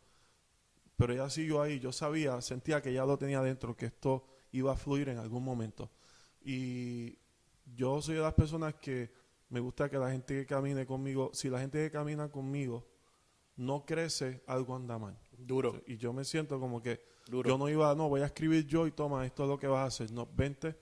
[0.95, 4.71] Pero ella siguió ahí, yo sabía, sentía que ya lo tenía dentro, que esto iba
[4.71, 5.89] a fluir en algún momento.
[6.43, 7.17] Y
[7.75, 9.11] yo soy de las personas que
[9.51, 12.83] me gusta que la gente que camine conmigo, si la gente que camina conmigo
[13.57, 15.15] no crece, algo anda mal.
[15.37, 15.81] Duro.
[15.85, 17.47] Y yo me siento como que Duro.
[17.49, 19.81] yo no iba, no, voy a escribir yo y toma, esto es lo que vas
[19.83, 20.11] a hacer.
[20.11, 20.75] No, vente,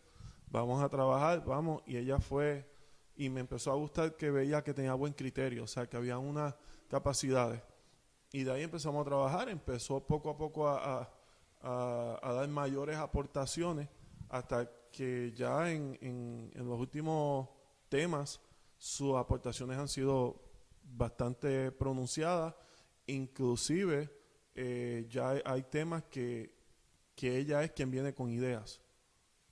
[0.50, 1.82] vamos a trabajar, vamos.
[1.86, 2.66] Y ella fue,
[3.18, 6.18] y me empezó a gustar que veía que tenía buen criterio, o sea, que había
[6.18, 6.54] unas
[6.90, 7.62] capacidades.
[8.32, 11.10] Y de ahí empezamos a trabajar, empezó poco a poco a, a-
[11.62, 13.90] a- a dar mayores aportaciones
[14.30, 17.50] hasta que ya en, en- en los últimos
[17.90, 18.40] temas
[18.80, 20.42] sus aportaciones han sido
[20.82, 22.56] bastante pronunciadas,
[23.06, 24.10] inclusive
[24.56, 26.56] eh, ya hay, hay temas que,
[27.16, 28.82] que ella es quien viene con ideas,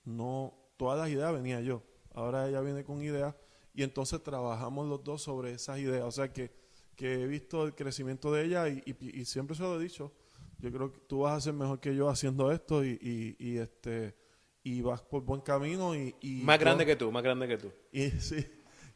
[0.04, 1.82] no todas las ideas venía yo,
[2.14, 3.34] ahora ella viene con ideas
[3.74, 6.50] y entonces trabajamos los dos sobre esas ideas, o sea que,
[6.96, 10.12] que he visto el crecimiento de ella y, y- y siempre se lo he dicho,
[10.58, 14.16] yo creo que tú vas a ser mejor que yo haciendo esto y, y- este
[14.64, 17.56] y vas por buen camino y, y Más yo- grande que tú, más grande que
[17.56, 17.72] tú.
[17.92, 18.44] y sí,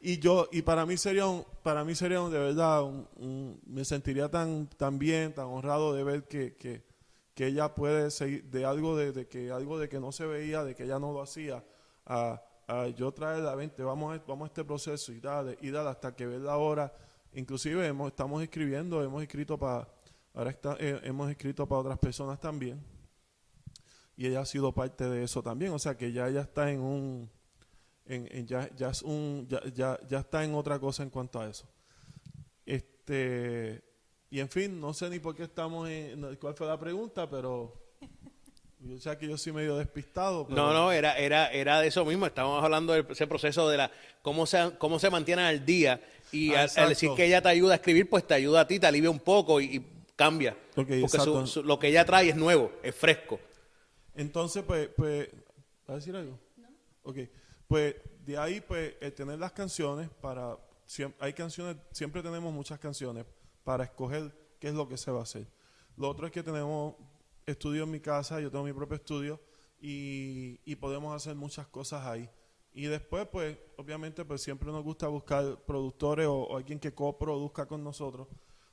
[0.04, 2.82] y yo y para mí sería un, para mí sería de verdad
[3.66, 6.82] me sentiría tan tan bien tan honrado de ver que, que,
[7.34, 10.64] que ella puede seguir de algo de, de que algo de que no se veía
[10.64, 11.64] de que ella no lo hacía
[12.04, 15.90] a, a yo traerla vente vamos a, vamos a este proceso y dale y dale
[15.90, 16.92] hasta que verla ahora
[17.32, 19.86] inclusive hemos, estamos escribiendo hemos escrito para
[20.34, 22.82] ahora está, eh, hemos escrito para otras personas también.
[24.16, 26.80] Y ella ha sido parte de eso también o sea que ya ella está en
[26.80, 27.30] un
[28.06, 31.40] en, en ya, ya es un ya, ya, ya está en otra cosa en cuanto
[31.40, 31.66] a eso
[32.66, 33.82] este
[34.30, 37.28] y en fin no sé ni por qué estamos en no, cuál fue la pregunta
[37.28, 37.80] pero
[38.80, 42.04] yo sé que yo soy medio despistado pero- No, no, era, era, era de eso
[42.04, 42.26] mismo.
[42.26, 46.00] Estábamos hablando de ese proceso de la cómo se, cómo se mantienen al día
[46.32, 48.66] Y Ah, al, al decir que ella te ayuda a escribir, pues te ayuda a
[48.66, 49.86] ti, te alivia un poco y, y
[50.16, 50.56] cambia.
[50.74, 53.38] Porque su- su- lo que ella trae es nuevo, es fresco.
[54.16, 55.28] Entonces, pues, pues
[55.86, 56.36] ¿vas a decir algo?
[56.56, 56.68] No.
[57.04, 57.18] Ok,
[57.72, 62.78] pues de ahí, pues, el tener las canciones para, siem- hay canciones, siempre tenemos muchas
[62.78, 63.24] canciones
[63.64, 64.30] para escoger
[64.60, 65.46] qué es lo que se va a hacer.
[65.96, 66.94] Lo otro es que tenemos
[67.46, 69.40] estudio en mi casa, yo tengo mi propio estudio
[69.80, 72.28] y, y podemos hacer muchas cosas ahí.
[72.74, 77.66] Y después, pues, obviamente, pues siempre nos gusta buscar productores o, o alguien que coproduzca
[77.66, 78.28] con nosotros,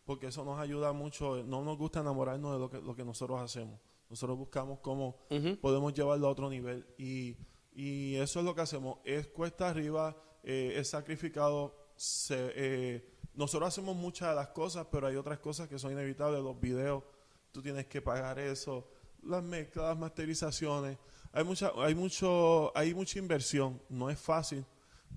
[0.05, 1.43] porque eso nos ayuda mucho.
[1.43, 3.79] No nos gusta enamorarnos de lo que, lo que nosotros hacemos.
[4.09, 5.17] Nosotros buscamos cómo
[5.57, 6.85] podemos llevarlo a otro nivel.
[6.97, 7.35] Y,
[7.73, 8.99] y eso es lo que hacemos.
[9.03, 11.75] Es cuesta arriba, eh, es sacrificado.
[11.95, 16.41] se- eh, nosotros hacemos muchas de las cosas, pero hay otras cosas que son inevitables.
[16.41, 17.03] Los videos,
[17.51, 18.87] tú tienes que pagar eso.
[19.23, 20.97] Las mezclas, las masterizaciones.
[21.33, 23.81] Hay mucha, hay mucho, hay mucha inversión.
[23.89, 24.65] No es fácil,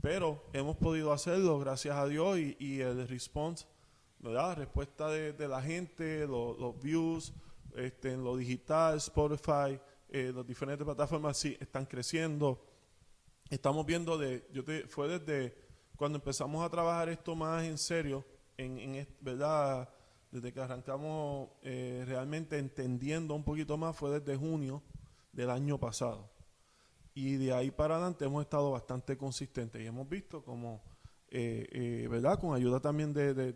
[0.00, 3.64] pero hemos podido hacerlo, gracias a Dios, y, y el response,
[4.18, 4.48] ¿verdad?
[4.48, 7.32] La respuesta de, la gente, lo- los views,
[7.76, 9.80] este, en lo digital, Spotify,
[10.12, 12.64] eh, las diferentes plataformas sí están creciendo.
[13.51, 15.57] Estamos viendo de, yo fue desde
[15.96, 18.25] cuando empezamos a trabajar esto más en serio,
[18.57, 19.88] en, en verdad,
[20.31, 24.83] desde que arrancamos eh, realmente entendiendo un poquito más, fue desde junio
[25.33, 26.31] del año pasado.
[27.14, 30.83] Y de ahí para adelante hemos estado bastante consistentes y hemos visto como,
[31.31, 32.38] eh, eh, ¿verdad?
[32.38, 33.55] Con ayuda también de,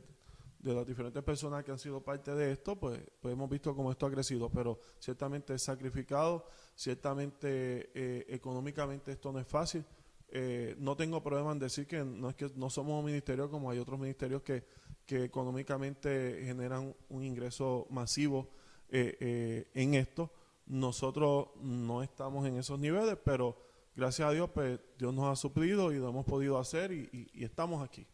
[0.66, 3.92] de las diferentes personas que han sido parte de esto, pues, pues hemos visto cómo
[3.92, 9.85] esto ha crecido, pero ciertamente es sacrificado, ciertamente eh, económicamente esto no es fácil.
[10.29, 13.70] Eh, no tengo problema en decir que no es que no somos un ministerio como
[13.70, 14.64] hay otros ministerios que,
[15.07, 18.50] que económicamente generan un ingreso masivo
[18.88, 20.33] eh, en esto.
[20.66, 23.57] Nosotros no estamos en esos niveles, pero
[23.94, 27.85] gracias a Dios, pues Dios nos ha suplido y lo hemos podido hacer y estamos
[27.85, 28.05] aquí.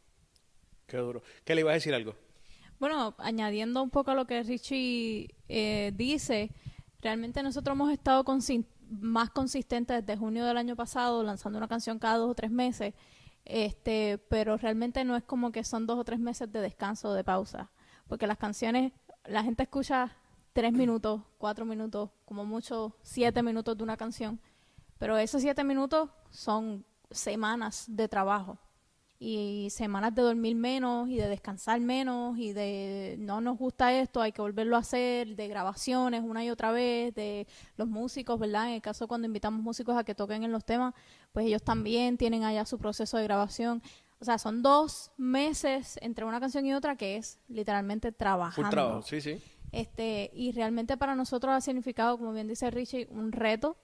[0.86, 1.22] Qué duro.
[1.46, 2.14] ¿Qué le iba a decir algo?
[2.82, 6.50] Bueno, añadiendo un poco a lo que Richie eh, dice,
[7.00, 8.24] realmente nosotros hemos estado
[8.88, 12.94] más consistentes desde junio del año pasado, lanzando una canción cada dos o tres meses,
[13.44, 17.14] este, pero realmente no es como que son dos o tres meses de descanso o
[17.14, 17.70] de pausa,
[18.08, 18.92] porque las canciones,
[19.26, 20.16] la gente escucha
[20.52, 24.40] tres minutos, cuatro minutos, como mucho siete minutos de una canción,
[24.98, 28.58] pero esos siete minutos son semanas de trabajo
[29.24, 34.20] y semanas de dormir menos y de descansar menos y de no nos gusta esto,
[34.20, 38.66] hay que volverlo a hacer, de grabaciones una y otra vez, de los músicos, ¿verdad?
[38.66, 40.92] En el caso cuando invitamos músicos a que toquen en los temas,
[41.30, 43.80] pues ellos también tienen allá su proceso de grabación.
[44.18, 48.68] O sea, son dos meses entre una canción y otra que es literalmente trabajando.
[48.68, 49.40] Full trabajo, sí, sí.
[49.70, 53.76] Este, y realmente para nosotros ha significado, como bien dice Richie, un reto.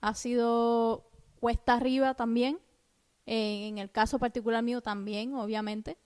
[0.00, 2.58] Ha sido cuesta arriba también.
[3.30, 5.98] Eh, en el caso particular mío también, obviamente.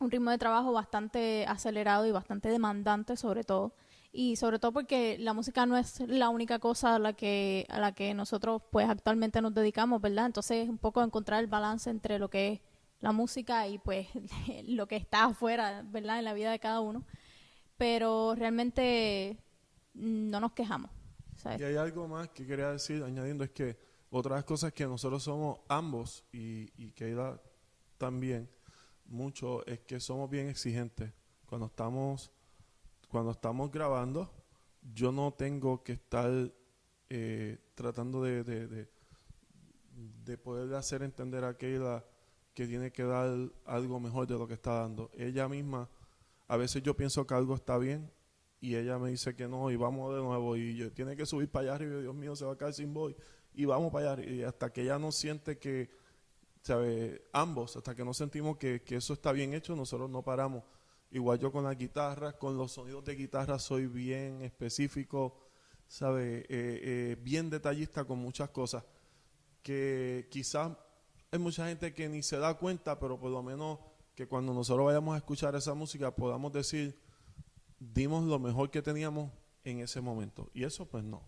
[0.00, 3.74] Un ritmo de trabajo bastante acelerado y bastante demandante sobre todo.
[4.12, 7.80] Y sobre todo porque la música no es la única cosa a la que, a
[7.80, 10.26] la que nosotros pues actualmente nos dedicamos, ¿verdad?
[10.26, 12.60] Entonces es un poco encontrar el balance entre lo que es
[13.00, 14.08] la música y pues
[14.66, 16.18] lo que está afuera, ¿verdad?
[16.18, 17.04] En la vida de cada uno
[17.76, 19.38] pero realmente
[19.94, 20.90] no nos quejamos.
[21.36, 21.60] ¿sabes?
[21.60, 23.76] Y hay algo más que quería decir, añadiendo, es que
[24.14, 27.40] otras cosas que nosotros somos ambos y, y Keila
[27.98, 28.48] también
[29.06, 31.12] mucho, es que somos bien exigentes.
[31.46, 32.30] Cuando estamos,
[33.08, 34.30] cuando estamos grabando,
[34.94, 36.30] yo no tengo que estar
[37.10, 38.88] eh, tratando de, de, de,
[40.24, 42.04] de poder hacer entender a Keila
[42.54, 45.10] que tiene que dar algo mejor de lo que está dando.
[45.14, 45.90] Ella misma,
[46.46, 48.12] a veces yo pienso que algo está bien
[48.60, 51.50] y ella me dice que no y vamos de nuevo y yo tiene que subir
[51.50, 53.12] para allá arriba y Dios mío se va a caer sin voz
[53.54, 55.90] y vamos para allá y hasta que ella no siente que
[56.62, 60.64] sabe ambos hasta que no sentimos que, que eso está bien hecho nosotros no paramos
[61.10, 65.38] igual yo con la guitarra con los sonidos de guitarra soy bien específico
[65.86, 68.84] sabe Eh, eh, bien detallista con muchas cosas
[69.62, 70.76] que quizás
[71.30, 73.78] hay mucha gente que ni se da cuenta pero por lo menos
[74.14, 76.98] que cuando nosotros vayamos a escuchar esa música podamos decir
[77.78, 79.30] dimos lo mejor que teníamos
[79.64, 80.50] en ese momento.
[80.54, 81.22] Y eso pues no.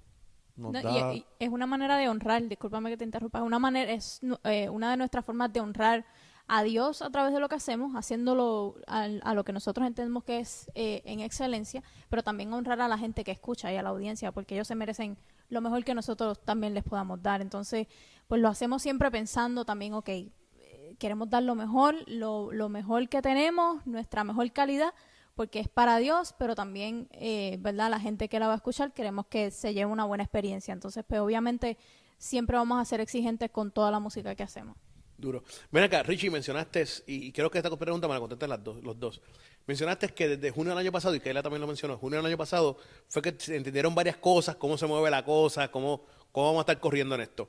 [0.57, 3.45] Nos No, y- da, y es una manera de honrar, discúlpame que te interrumpa, es
[3.45, 6.05] una manera, es eh, una de nuestras formas de honrar
[6.49, 10.25] a Dios a través de lo que hacemos, haciéndolo al- a, lo que nosotros entendemos
[10.25, 13.83] que es eh, en excelencia, pero también honrar a la gente que escucha y a
[13.83, 17.41] la audiencia, porque ellos se merecen lo mejor que nosotros también les podamos dar.
[17.43, 17.87] Entonces,
[18.29, 23.09] pues lo hacemos siempre pensando también, ok, eh, queremos dar lo mejor, lo, lo mejor
[23.09, 24.95] que tenemos, nuestra mejor calidad,
[25.37, 27.91] porque es para Dios, pero también, eh, ¿verdad?
[27.91, 30.73] La gente que la va a escuchar queremos que se lleve una buena experiencia.
[30.73, 31.77] Entonces, pues obviamente
[32.19, 34.77] siempre vamos a ser exigentes con toda la música que hacemos.
[35.19, 35.45] Duro.
[35.71, 38.99] Ven acá, Richie, mencionaste, y creo que esta pregunta me la contestan las dos, los
[38.99, 39.21] dos.
[39.67, 42.27] Mencionaste que desde junio del año pasado, y que ella también lo mencionó, junio del
[42.27, 46.47] año pasado, fue que se entendieron varias cosas, cómo se mueve la cosa, cómo, cómo
[46.47, 47.49] vamos a estar corriendo en esto.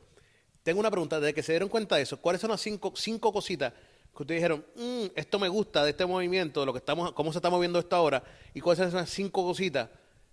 [0.63, 3.31] Tengo una pregunta, desde que se dieron cuenta de eso, ¿cuáles son las cinco, cinco
[3.33, 3.73] cositas
[4.17, 7.31] que ustedes dijeron, mm, esto me gusta de este movimiento, de lo que estamos, cómo
[7.31, 9.89] se está moviendo esto ahora, y cuáles son esas cinco cositas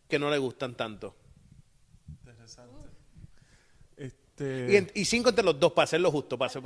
[0.09, 1.15] que no le gustan tanto?
[2.09, 2.73] Interesante.
[3.99, 4.91] Este...
[4.95, 6.39] Y, cinco entre los dos, para hacerlo justo.
[6.39, 6.63] Para hacer...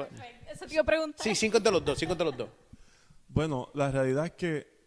[0.49, 1.21] Eso te iba a preguntar.
[1.21, 2.49] Sí, cinco entre los dos, cinco entre los dos.
[3.27, 4.79] Bueno, la realidad es que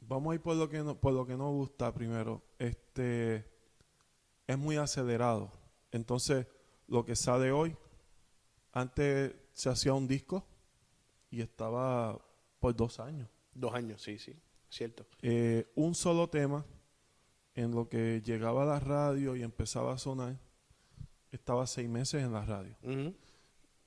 [0.00, 2.42] vamos a ir por lo que no, por lo que nos gusta primero.
[2.58, 3.44] Este
[4.46, 5.52] es muy acelerado.
[5.92, 6.46] Entonces,
[6.86, 7.76] lo que sale hoy,
[8.72, 10.46] antes se hacía un disco
[11.30, 12.18] y estaba
[12.58, 13.28] por dos años.
[13.54, 14.34] Dos años, sí, sí,
[14.68, 15.06] cierto.
[15.22, 16.64] Eh, un solo tema
[17.54, 20.38] en lo que llegaba a la radio y empezaba a sonar,
[21.32, 22.76] estaba seis meses en la radio.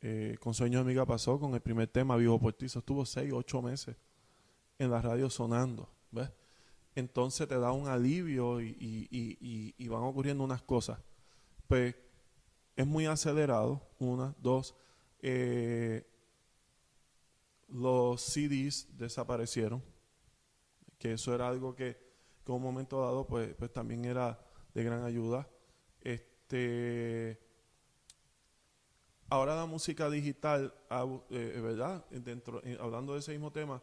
[0.01, 3.31] Eh, con Sueño de Amiga pasó con el primer tema, Vivo por ti, estuvo seis,
[3.31, 3.95] ocho meses
[4.77, 5.87] en la radio sonando.
[6.11, 6.29] ¿ves?
[6.95, 10.99] Entonces te da un alivio y, van ocurriendo unas cosas.
[11.67, 11.95] Pues
[12.75, 14.75] es muy acelerado, una, dos.
[15.19, 16.10] Eh,
[17.71, 19.83] los CDs desaparecieron,
[20.97, 22.11] que eso era algo que,
[22.45, 24.37] en un momento dado pues, pues también era
[24.73, 25.47] de gran ayuda.
[26.01, 27.39] Este,
[29.29, 30.73] ahora la música digital,
[31.29, 32.05] eh, ¿verdad?
[32.09, 33.81] Dentro, hablando de ese mismo tema,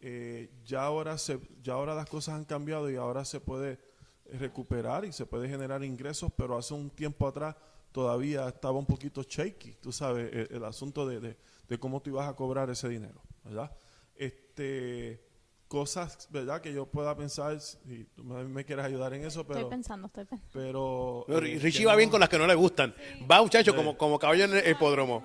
[0.00, 3.78] eh, ya, ahora se, ya ahora las cosas han cambiado y ahora se puede
[4.26, 7.56] recuperar y se puede generar ingresos, pero hace un tiempo atrás
[7.92, 11.36] todavía estaba un poquito shaky, tú sabes, el, asunto de,
[11.68, 13.70] de, cómo tú ibas a cobrar ese dinero, ¿verdad?
[14.14, 15.22] Este,
[15.68, 16.60] cosas, ¿verdad?
[16.60, 19.60] Que yo pueda pensar, si tú me, quieres ayudar en eso, pero...
[19.60, 20.52] Estoy pensando, estoy pensando.
[20.52, 21.24] Pero...
[21.28, 22.94] Eh, Richie va bien con las que no le gustan.
[23.30, 25.24] Va, muchacho, como, como caballo en el hipódromo.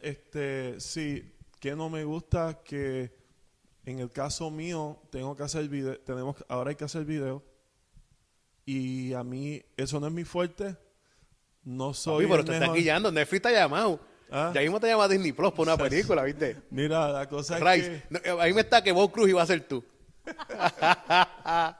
[0.00, 3.18] Este, sí, que no me gusta que
[3.88, 7.42] en el caso mío, tengo que hacer video, tenemos, ahora hay que hacer video.
[8.66, 10.76] Y a mí, eso no es mi fuerte.
[11.68, 12.24] No soy.
[12.24, 13.12] Uy, pero te estás guiando.
[13.12, 14.00] Netflix está llamado.
[14.30, 14.50] ¿Ah?
[14.54, 16.56] Ya mismo te llama Disney Plus por una película, ¿viste?
[16.70, 18.02] Mira, la cosa es que...
[18.08, 19.84] No, ahí me está que Bob Cruz iba a ser tú.
[21.44, 21.76] la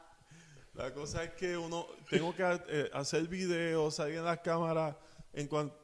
[0.94, 1.86] cosa es que uno...
[2.10, 4.94] Tengo que eh, hacer videos, salir en las cámaras.
[5.32, 5.74] En cuanto...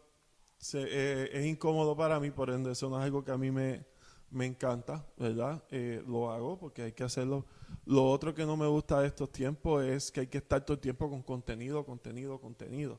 [0.75, 3.87] Eh, es incómodo para mí, por ende, eso no es algo que a mí me
[4.31, 5.63] me encanta, ¿verdad?
[5.71, 7.47] Eh, lo hago porque hay que hacerlo.
[7.87, 10.75] Lo otro que no me gusta de estos tiempos es que hay que estar todo
[10.75, 12.99] el tiempo con contenido, contenido, contenido.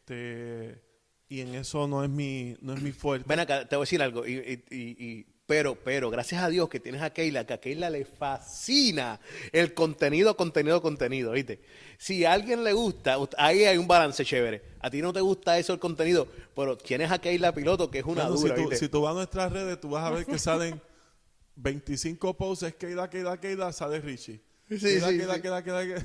[0.00, 0.82] Este,
[1.28, 3.26] y en eso no es mi, no es mi fuerte.
[3.28, 4.26] Ven acá, te voy a decir algo.
[4.26, 9.18] y pero, pero, gracias a Dios que tienes a Keila, que a Keila le fascina
[9.50, 11.60] el contenido, contenido, contenido, ¿viste?
[11.98, 14.62] Si a alguien le gusta, ahí hay un balance chévere.
[14.78, 18.04] A ti no te gusta eso el contenido, pero tienes a Keila Piloto, que es
[18.04, 20.38] una dura, si tú, si tú vas a nuestras redes, tú vas a ver que
[20.38, 20.80] salen
[21.56, 24.40] 25 poses, Keila, Keila, Keila, sale Richie.
[24.70, 25.42] Sí, sí, queda, sí.
[25.42, 26.00] Queda, queda,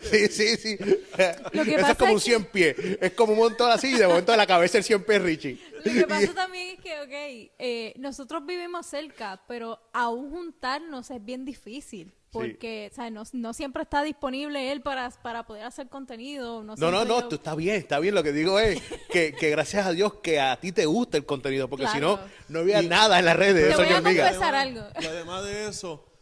[0.00, 0.78] sí, sí, sí.
[0.78, 2.76] Eso es como un 100 pies.
[3.00, 5.60] Es como un montón así y de momento de la cabeza el 100 pies Richie.
[5.84, 11.24] Lo que pasa también es que, ok, eh, nosotros vivimos cerca, pero aún juntarnos es
[11.24, 12.14] bien difícil.
[12.30, 16.64] Porque, o sea, no, no, siempre está disponible él para, para poder hacer contenido.
[16.64, 18.12] No, no, no, no, tú está bien, está bien.
[18.12, 21.26] Lo que digo es que, que gracias a Dios que a ti te gusta el
[21.26, 23.76] contenido, porque si no, no había nada en las redes.
[23.76, 24.82] Te voy a confesar algo.
[25.00, 26.13] Y además de eso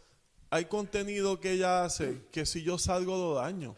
[0.53, 3.75] hay contenido que ella hace que si yo salgo lo daño.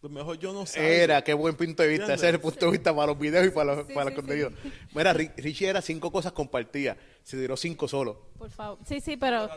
[0.00, 0.88] Lo mejor yo no salgo.
[0.88, 2.14] Era, qué buen punto de vista.
[2.14, 4.54] Ese es el punto de vista para los videos y para los, para contenidos.
[4.94, 6.96] Mira, Richie era cinco cosas compartidas.
[7.22, 8.30] Se tiró cinco solo.
[8.38, 8.78] Por favor.
[8.86, 9.50] Sí, sí, pero...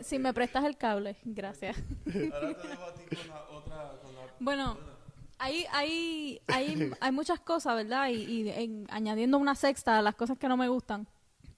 [0.00, 1.74] Si me prestas el cable, gracias.
[2.06, 3.92] Ahora te dejo a ti con la otra...
[4.38, 4.78] bueno,
[5.38, 8.10] hay, hay, hay, hay muchas cosas, ¿verdad?
[8.10, 11.08] Y, y añadiendo una sexta a las cosas que no me gustan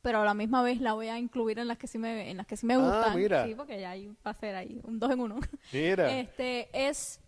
[0.08, 2.38] pero a la misma vez la voy a incluir en las que sí me, en
[2.38, 2.78] las que sí me ah,
[3.12, 3.46] gustan.
[3.46, 5.38] Sí, porque ya hay, va a ser ahí un dos en uno.
[5.70, 6.18] Mira.
[6.18, 7.20] Este, es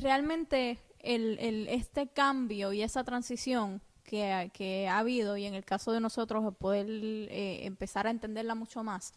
[0.00, 5.62] realmente el, el, este cambio y esa transición que, que, ha habido y en el
[5.66, 9.12] caso de nosotros poder eh, empezar a entenderla mucho más.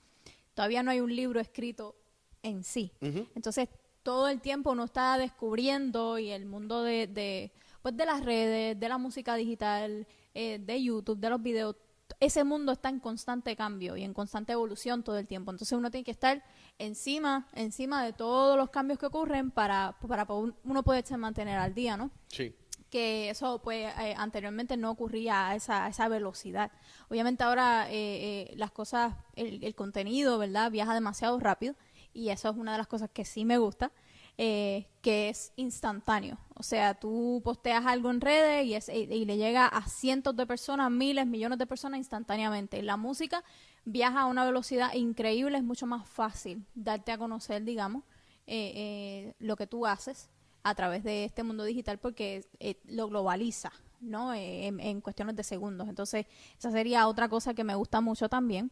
[0.54, 1.96] Todavía no hay un libro escrito
[2.44, 2.92] en sí.
[3.00, 3.70] Entonces,
[4.04, 8.78] todo el tiempo uno está descubriendo y el mundo de, de, pues de las redes,
[8.78, 11.78] de la música digital, eh, de YouTube, de los videos,
[12.20, 15.52] ese mundo está en constante cambio y en constante evolución todo el tiempo.
[15.52, 16.44] Entonces uno tiene que estar
[16.78, 20.26] encima, encima de todos los cambios que ocurren para, para
[20.64, 22.12] uno poderse mantener al día, ¿no?
[22.28, 22.56] Sí.
[22.90, 26.72] Que eso, pues, eh, anteriormente no ocurría a esa, esa velocidad.
[27.10, 30.72] Obviamente ahora eh, eh, las cosas, el, el, contenido, ¿verdad?
[30.72, 31.76] Viaja demasiado rápido
[32.14, 33.92] y eso es una de las cosas que sí me gusta.
[34.38, 36.38] Eh, que es instantáneo.
[36.56, 40.46] O sea, tú posteas algo en redes y, es, y, le llega a cientos de
[40.46, 42.82] personas, miles, millones de personas instantáneamente.
[42.84, 43.46] La música
[43.86, 48.04] viaja a una velocidad increíble, es mucho más fácil darte a conocer, digamos,
[48.46, 50.30] eh, eh, lo que tú haces
[50.64, 52.46] a través de este mundo digital porque
[52.88, 53.72] lo globaliza,
[54.02, 54.34] ¿no?
[54.34, 55.88] En, en, cuestiones de segundos.
[55.88, 56.26] Entonces,
[56.58, 58.70] esa sería otra cosa que me gusta mucho también.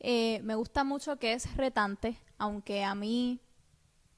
[0.00, 3.40] me gusta mucho que es retante, aunque a mí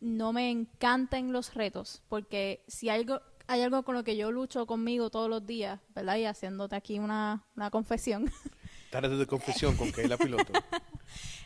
[0.02, 4.66] no me encantan los retos, porque si algo, hay algo con lo que yo lucho
[4.66, 6.16] conmigo todos los días, ¿verdad?
[6.16, 8.30] Y haciéndote aquí una, una confesión.
[8.90, 10.52] Tarde de confesión con la Piloto.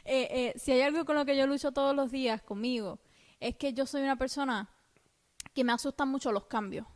[0.08, 3.00] Eh, eh, si hay algo con lo que yo lucho todos los días conmigo,
[3.40, 4.70] es que yo soy una persona
[5.52, 6.86] que me asustan mucho los cambios.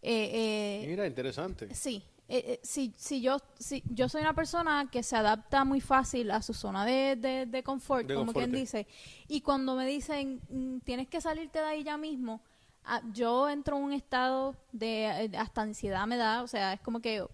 [0.00, 1.74] Eh, Mira, interesante.
[1.74, 5.80] Sí, eh, eh, si, si, yo, si yo soy una persona que se adapta muy
[5.80, 8.86] fácil a su zona de, de, confort, como quien dice,
[9.28, 12.40] y cuando me dicen mm, tienes que salirte de ahí ya mismo,
[12.84, 16.80] ah, yo entro en un estado de eh, hasta ansiedad me da, o sea, es
[16.80, 17.26] como que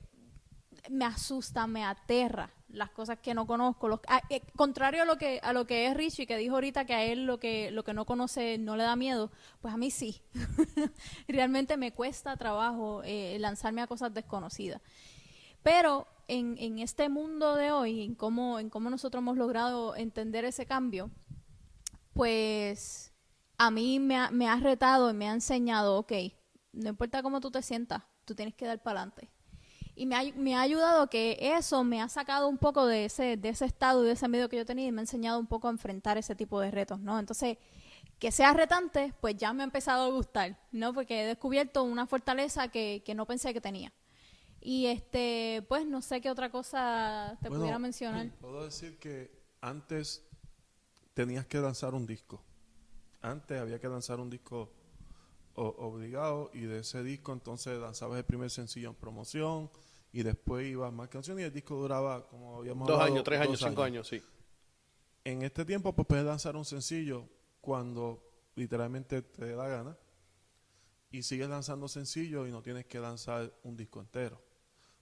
[0.91, 3.89] me asusta, me aterra las cosas que no conozco.
[3.89, 6.85] Los, ah, eh, contrario a lo que a lo que es Richie, que dijo ahorita
[6.85, 9.77] que a él lo que lo que no conoce no le da miedo, pues a
[9.77, 10.23] mí sí.
[11.29, 14.81] Realmente me cuesta trabajo eh, lanzarme a cosas desconocidas.
[15.63, 20.45] Pero en, en este mundo de hoy, en cómo, en cómo nosotros hemos logrado entender
[20.45, 21.11] ese cambio,
[22.13, 23.13] pues
[23.57, 26.13] a mí me ha, me ha retado y me ha enseñado, ok,
[26.73, 29.31] no importa cómo tú te sientas, tú tienes que dar para adelante
[29.99, 33.37] y me ha, me ha ayudado que eso me ha sacado un poco de ese,
[33.37, 35.49] de ese estado y de ese medio que yo tenía y me ha enseñado un
[35.49, 37.19] poco a enfrentar ese tipo de retos, ¿no?
[37.19, 37.59] Entonces,
[38.21, 40.95] que sea retante, pues ya me ha empezado a gustar, ¿no?
[40.95, 43.93] Porque he descubierto una fortaleza que, que no pensé que tenía.
[44.61, 48.31] Y este, pues no sé qué otra cosa te pudiera mencionar.
[48.41, 50.23] Puedo decir que antes
[51.13, 52.41] tenías que lanzar un disco.
[53.21, 54.73] Antes había que lanzar un disco
[55.55, 59.69] obligado y de ese disco entonces lanzabas el primer sencillo en promoción,
[60.19, 63.61] y después iba más canciones y el disco duraba como habíamos Dos años, tres años,
[63.61, 64.09] cinco años.
[64.09, 64.21] sí.
[65.23, 67.29] En este tiempo pues puedes lanzar un sencillo
[67.61, 69.97] cuando literalmente te dé la gana
[71.13, 74.43] y sigues lanzando sencillos y no tienes que lanzar un disco entero.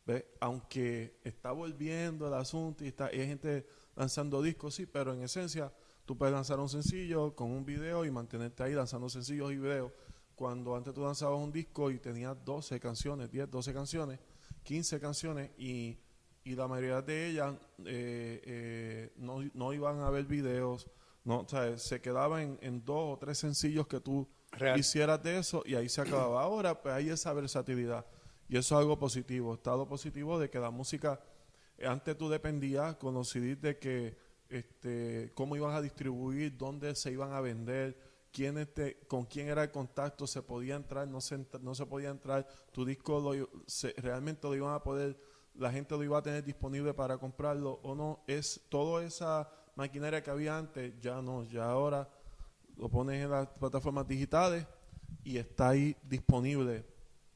[0.04, 0.26] ¿Ves?
[0.38, 5.22] Aunque está volviendo el asunto y, está, y hay gente lanzando discos, sí, pero en
[5.22, 5.72] esencia
[6.04, 9.92] tú puedes lanzar un sencillo con un video y mantenerte ahí lanzando sencillos y videos.
[10.34, 14.20] Cuando antes tú lanzabas un disco y tenías 12 canciones, 10, 12 canciones,
[14.66, 15.96] 15 canciones y,
[16.42, 17.54] y la mayoría de ellas
[17.84, 20.88] eh, eh, no, no, iban a ver videos,
[21.24, 24.28] no, o sea, se quedaban en, dos o tres sencillos que tú
[24.76, 26.42] hicieras de eso y ahí se acababa.
[26.42, 28.04] Ahora pues hay esa versatilidad
[28.48, 31.20] y eso es algo positivo, estado positivo de que la música,
[31.84, 34.16] antes tú dependías con los CDs de que
[34.48, 37.96] este, cómo iban a distribuir, dónde se iban a vender,
[38.36, 42.10] quién este, con quién era el contacto, se podía entrar, no se, no se podía
[42.10, 43.48] entrar, tu disco lo,
[43.96, 45.18] realmente lo iban a poder,
[45.54, 50.22] la gente lo iba a tener disponible para comprarlo o no, es toda esa maquinaria
[50.22, 52.10] que había antes, ya no, ya ahora
[52.76, 54.66] lo pones en las plataformas digitales
[55.24, 56.84] y está ahí disponible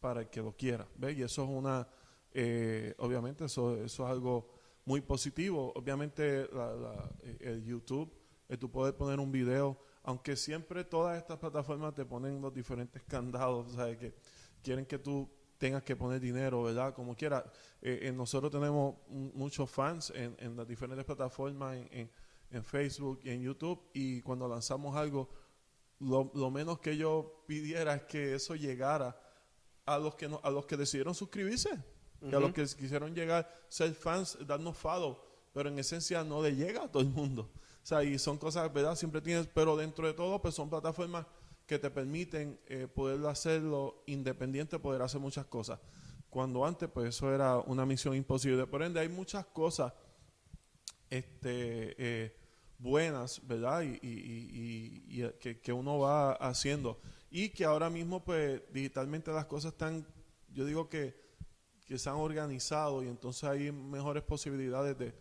[0.00, 1.16] para el que lo quiera, ¿ves?
[1.16, 1.88] Y eso es una,
[2.34, 4.50] eh, obviamente eso, eso es algo
[4.84, 6.46] muy positivo, obviamente
[7.40, 8.12] el YouTube,
[8.50, 9.78] el tú poder poner un video,
[10.10, 14.12] aunque siempre todas estas plataformas te ponen los diferentes candados, o que
[14.62, 16.92] quieren que tú tengas que poner dinero, ¿verdad?
[16.92, 17.44] Como quiera.
[17.80, 22.10] Eh, eh, nosotros tenemos muchos fans en, las diferentes plataformas, en,
[22.64, 25.28] Facebook y en YouTube, y cuando lanzamos algo,
[26.00, 29.16] lo, menos que yo pidiera es que eso llegara
[29.86, 31.70] a los que no, a los que decidieron suscribirse,
[32.20, 36.82] a los que quisieron llegar, ser fans, darnos follow, pero en esencia no le llega
[36.82, 37.52] a todo el mundo.
[37.82, 38.94] O sea, y son cosas, ¿verdad?
[38.94, 41.26] Siempre tienes, pero dentro de todo, pues son plataformas
[41.66, 45.78] que te permiten eh, poder hacerlo independiente, poder hacer muchas cosas.
[46.28, 48.66] Cuando antes, pues eso era una misión imposible.
[48.66, 49.92] Por ende, hay muchas cosas
[51.08, 52.36] este, eh,
[52.78, 53.82] buenas, ¿verdad?
[53.82, 57.00] Y, y, y, que, que, uno va haciendo.
[57.30, 60.06] Y que ahora mismo, pues, digitalmente las cosas están,
[60.52, 61.14] yo digo que,
[61.86, 65.12] que se han organizado y entonces hay mejores posibilidades de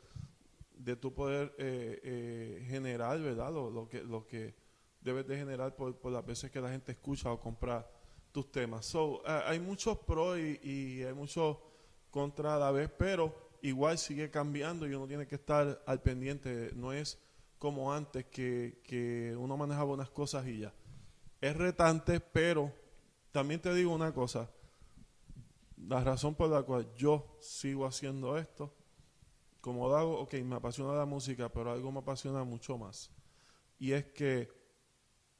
[0.80, 3.52] de tu poder eh, eh, generar, ¿verdad?
[3.52, 4.56] Lo, que, lo que
[5.02, 7.86] debes de generar por, las veces que la gente escucha o compra
[8.32, 8.86] tus temas.
[8.86, 11.58] So, hay muchos pros y, hay muchos
[12.10, 16.72] contra a la vez, pero igual sigue cambiando y uno tiene que estar al pendiente.
[16.76, 17.20] No es
[17.58, 20.74] como antes que, que uno manejaba unas cosas y ya.
[21.42, 22.72] Es retante, pero
[23.32, 24.50] también te digo una cosa.
[25.76, 28.79] La razón por la cual yo sigo haciendo esto
[29.62, 33.12] como Dago, ok, me apasiona la música, pero algo me apasiona mucho más.
[33.80, 34.50] Y es que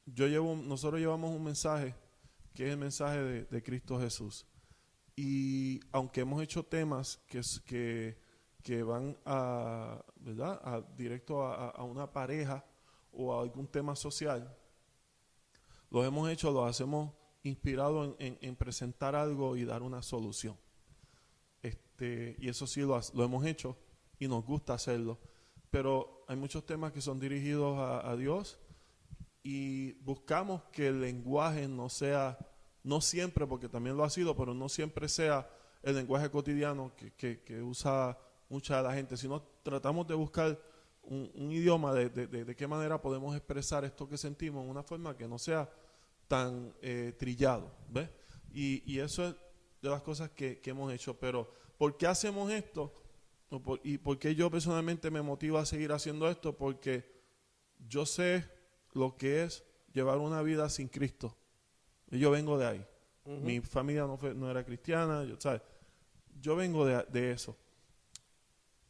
[0.06, 1.94] yo llevo, nosotros llevamos un mensaje
[2.54, 4.46] que es el mensaje de, Cristo Jesús.
[5.16, 8.18] Y aunque hemos hecho temas que, que,
[8.62, 10.60] que van a, ¿verdad?
[10.64, 12.64] A, directo a, a- una pareja
[13.12, 14.56] o a algún tema social,
[15.90, 17.12] los hemos hecho, los hacemos
[17.42, 20.56] inspirados en, en- en presentar algo y dar una solución.
[21.62, 23.76] Este, y eso sí lo, lo hemos hecho
[24.20, 25.18] y nos gusta hacerlo.
[25.72, 28.58] Pero hay muchos temas que son dirigidos a, a Dios
[29.42, 32.38] y buscamos que el lenguaje no sea,
[32.84, 35.48] no siempre, porque también lo ha sido, pero no siempre sea
[35.82, 38.18] el lenguaje cotidiano que, que- que usa
[38.48, 40.60] mucha de la gente, sino tratamos de buscar
[41.02, 44.70] un, un idioma de, de- de- de qué manera podemos expresar esto que sentimos en
[44.70, 45.70] una forma que no sea
[46.28, 48.10] tan eh, trillado, ¿ves?
[48.52, 49.34] Y, y eso es
[49.80, 52.92] de las cosas que, que hemos hecho, pero ¿por qué hacemos esto?
[53.82, 56.56] ¿Y por qué yo personalmente me motiva a seguir haciendo esto?
[56.56, 57.04] Porque
[57.88, 58.48] yo sé
[58.92, 61.36] lo que es llevar una vida sin Cristo.
[62.10, 62.86] Y yo vengo de ahí.
[63.24, 65.62] Mi familia no, fue, no era cristiana, yo, ¿sabes?
[66.40, 67.56] Yo vengo de, de eso.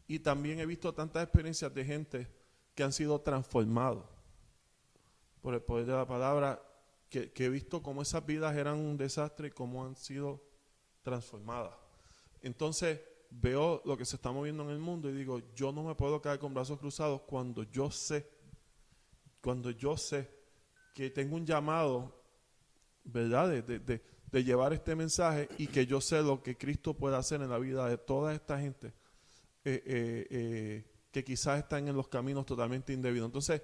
[0.06, 2.28] Y también he visto tantas experiencias de gente
[2.74, 4.04] que han sido transformados
[5.40, 6.62] por el poder de la palabra,
[7.08, 10.42] que, que he visto cómo esas vidas eran un desastre y cómo han sido
[11.02, 11.74] transformadas.
[12.42, 13.00] Entonces
[13.30, 16.20] veo lo que se está moviendo en el mundo y digo, yo no me puedo
[16.20, 18.28] quedar con brazos cruzados cuando yo sé,
[19.40, 20.28] cuando yo sé
[20.94, 22.20] que tengo un llamado,
[23.04, 23.48] ¿verdad?
[23.48, 27.40] De, de- de- llevar este mensaje y que yo sé lo que Cristo puede hacer
[27.42, 28.88] en la vida de toda esta gente
[29.64, 33.26] eh, eh, eh, que quizás están en los caminos totalmente indebidos.
[33.26, 33.60] Entonces,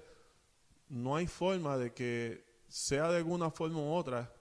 [0.89, 4.33] no hay forma de que sea de alguna forma u otra,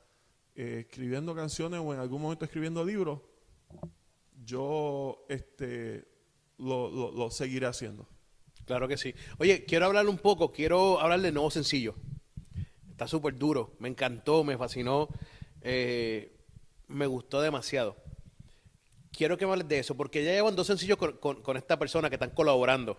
[0.54, 3.20] escribiendo canciones o en algún momento escribiendo libros,
[4.46, 6.04] yo este,
[6.58, 8.08] lo, lo- lo seguiré haciendo.
[8.64, 9.14] Claro que sí.
[9.38, 11.94] Oye, quiero hablar un poco, quiero hablar del nuevo sencillo.
[12.90, 15.08] Está súper duro, me encantó, me fascinó,
[15.60, 16.34] eh,
[16.88, 17.96] me gustó demasiado.
[19.12, 21.78] Quiero que me hables de eso, porque ya llevan dos sencillos con, con- con esta
[21.78, 22.98] persona que están colaborando.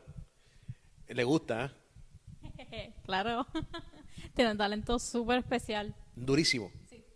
[1.08, 1.74] Le gusta,
[2.74, 2.94] ¿eh?
[3.06, 3.48] claro.
[4.36, 5.96] Tiene un talento súper especial.
[6.16, 6.72] Durísimo,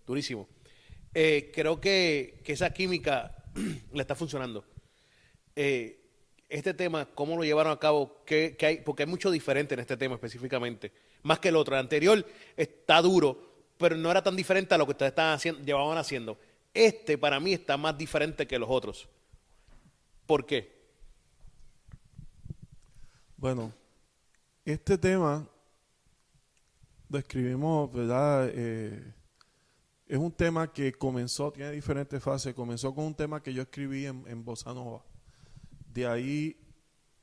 [0.08, 0.48] durísimo.
[1.14, 3.41] Eh, creo que, que esa química
[3.94, 4.64] le está funcionando.
[5.56, 6.00] Eh,
[6.50, 8.24] este tema, ¿cómo lo llevaron a cabo?
[8.26, 8.78] ¿Qué, qué hay?
[8.80, 10.92] Porque hay mucho diferente en este tema específicamente.
[11.24, 11.76] Más que el otro.
[11.76, 12.26] El anterior
[12.58, 16.38] está duro, pero no era tan diferente a lo que ustedes estaban haciendo, llevaban haciendo.
[16.74, 19.08] Este para mí está más diferente que los otros.
[20.26, 20.82] ¿Por qué?
[23.38, 23.74] Bueno,
[24.64, 25.48] este tema
[27.10, 28.50] lo escribimos, ¿verdad?
[28.54, 29.14] Eh,
[30.12, 32.54] es un tema que comenzó, tiene diferentes fases.
[32.54, 35.04] Comenzó con un tema que yo escribí en, en Bossa Nova.
[35.94, 36.58] De ahí,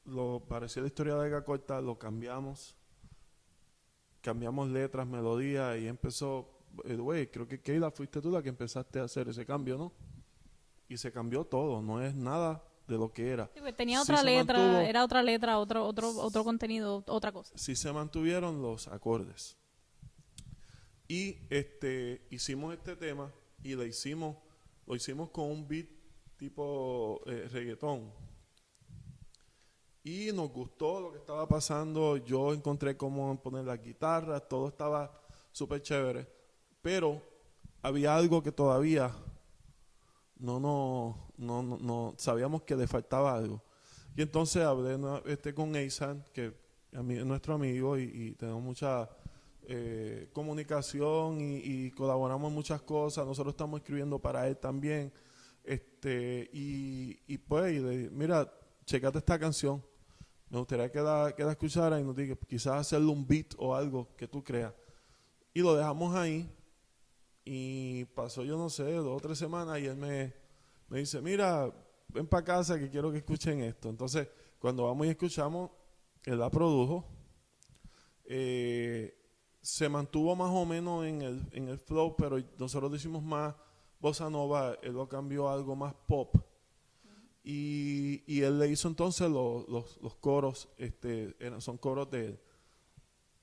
[0.04, 2.74] lo parecía la historia de la corta, lo cambiamos.
[4.20, 6.48] Cambiamos letras, melodías y empezó.
[6.84, 9.92] eh, Güey, creo que Keila fuiste tú la que empezaste a hacer ese cambio, ¿no?
[10.88, 13.50] Y se cambió todo, no es nada de lo que era.
[13.54, 17.52] Sí, tenía otra letra, mantuvo- era otra letra, otro, otro, otro contenido, otra cosa.
[17.56, 19.58] sí se mantuvieron los acordes.
[21.08, 23.32] Y este hicimos este tema
[23.62, 24.36] y lo hicimos,
[24.86, 25.88] lo hicimos con un beat
[26.36, 28.12] tipo eh, reggaetón.
[30.04, 32.18] Y nos gustó lo que estaba pasando.
[32.18, 35.18] Yo encontré cómo poner las guitarras, todo estaba
[35.50, 36.28] súper chévere.
[36.82, 37.22] Pero
[37.80, 39.10] había algo que todavía
[40.36, 43.62] no, no, no, no, sabíamos que le faltaba algo.
[44.14, 46.54] Y entonces hablé este, con Eisan, que
[46.92, 49.08] es nuestro amigo, y tenemos mucha
[49.70, 53.26] eh, comunicación y, y colaboramos en muchas cosas.
[53.26, 55.12] Nosotros estamos escribiendo para él también.
[55.62, 58.50] Este, y, y pues, y le mira,
[58.86, 59.84] checate esta canción.
[60.48, 63.74] Me gustaría que la, que la escuchara y nos diga, quizás hacerle un beat o
[63.74, 64.72] algo que tú creas.
[65.52, 66.50] Y lo dejamos ahí.
[67.44, 70.32] Y pasó, yo no sé, dos o tres semanas y él me,
[70.88, 71.70] me dice, mira,
[72.08, 73.90] ven para casa que quiero que escuchen esto.
[73.90, 75.70] Entonces, cuando vamos y escuchamos,
[76.24, 77.04] él la produjo.
[78.24, 79.17] Eh,
[79.68, 83.54] se mantuvo más o menos en el, en el flow, pero nosotros lo hicimos más
[84.00, 86.36] bossa nova, él lo cambió a algo más pop.
[87.44, 92.26] Y, y él le hizo entonces los, los, los coros, este, eran- son coros de
[92.26, 92.40] él.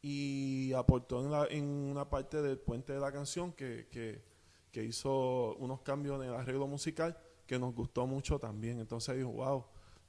[0.01, 1.47] Y aportó en, la-
[1.91, 4.23] una parte del puente de la canción que, que,
[4.71, 7.15] que hizo unos cambios en el arreglo musical
[7.45, 8.79] que nos gustó mucho también.
[8.79, 9.63] Entonces dijo, wow,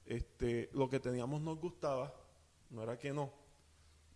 [0.07, 2.15] este, lo que teníamos nos gustaba,
[2.71, 3.31] no era que no,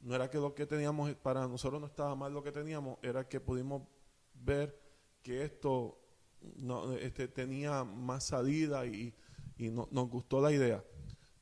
[0.01, 3.29] no era que lo que teníamos para nosotros no estaba mal lo que teníamos, era
[3.29, 3.83] que pudimos
[4.35, 4.79] ver
[5.23, 5.99] que esto
[7.01, 9.15] este, tenía más salida y,
[9.59, 10.83] y no- nos gustó la idea.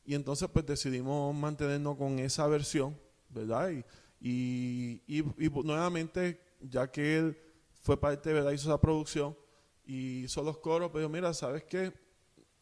[0.04, 2.98] Y entonces pues decidimos mantenernos con esa versión,
[3.28, 3.70] ¿verdad?
[3.70, 3.84] Y,
[4.20, 7.38] y, y- nuevamente ya que él
[7.82, 8.52] fue parte, ¿verdad?
[8.52, 9.36] Hizo esa producción
[9.84, 11.92] y hizo los coros, pero mira, ¿sabes qué?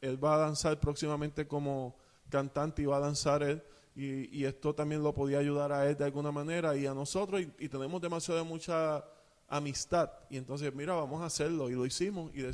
[0.00, 1.96] Él va a danzar próximamente como
[2.28, 3.62] cantante y va a danzar él.
[3.96, 7.40] Y, esto también lo podía ayudar a él de alguna manera y a nosotros.
[7.58, 9.02] Y, tenemos demasiado mucha
[9.48, 10.10] amistad.
[10.28, 11.70] Y entonces, mira, vamos a hacerlo.
[11.70, 12.30] Y lo hicimos.
[12.34, 12.44] Y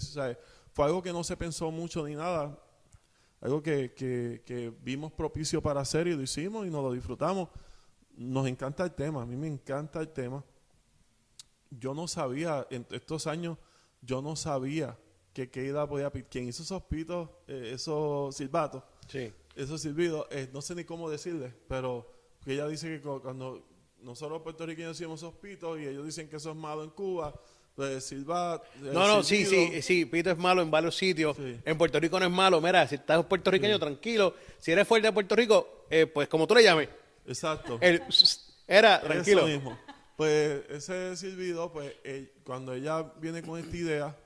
[0.73, 2.57] fue algo que no se pensó mucho ni nada.
[3.41, 7.49] Algo que, que, vimos propicio para hacer y lo hicimos y nos lo disfrutamos.
[8.17, 9.23] Nos encanta el tema.
[9.23, 10.45] A mí me encanta el tema.
[11.71, 13.59] Yo no sabía, en estos años,
[14.01, 14.97] yo no sabía
[15.33, 16.09] que Keida podía...
[16.11, 19.33] Quien hizo esos pitos, eh, esos silbatos, Sí.
[19.57, 22.11] Esos silbidos, eh, no sé ni cómo decirle, pero
[22.45, 23.67] que ella dice que cu- cuando
[24.01, 27.35] nosotros puertorriqueños decimos esos pitos y ellos dicen que eso es malo en Cuba,
[27.75, 28.63] pues silbar...
[28.83, 31.37] el No, no, sí, sí, sí, Pito es malo en varios sitios.
[31.37, 31.59] Sí.
[31.65, 32.61] En Puerto Rico no es malo.
[32.61, 34.35] Mira, si estás puertorriqueño, tranquilo.
[34.59, 36.89] Si eres fuerte de Puerto Rico, eh, pues como tú le llames,
[37.27, 37.79] Exacto.
[37.81, 38.03] el
[38.67, 39.47] era tranquilo.
[39.47, 39.79] Eso mismo.
[40.17, 44.17] Pues ese silbido, pues eh, cuando ella viene con esta idea,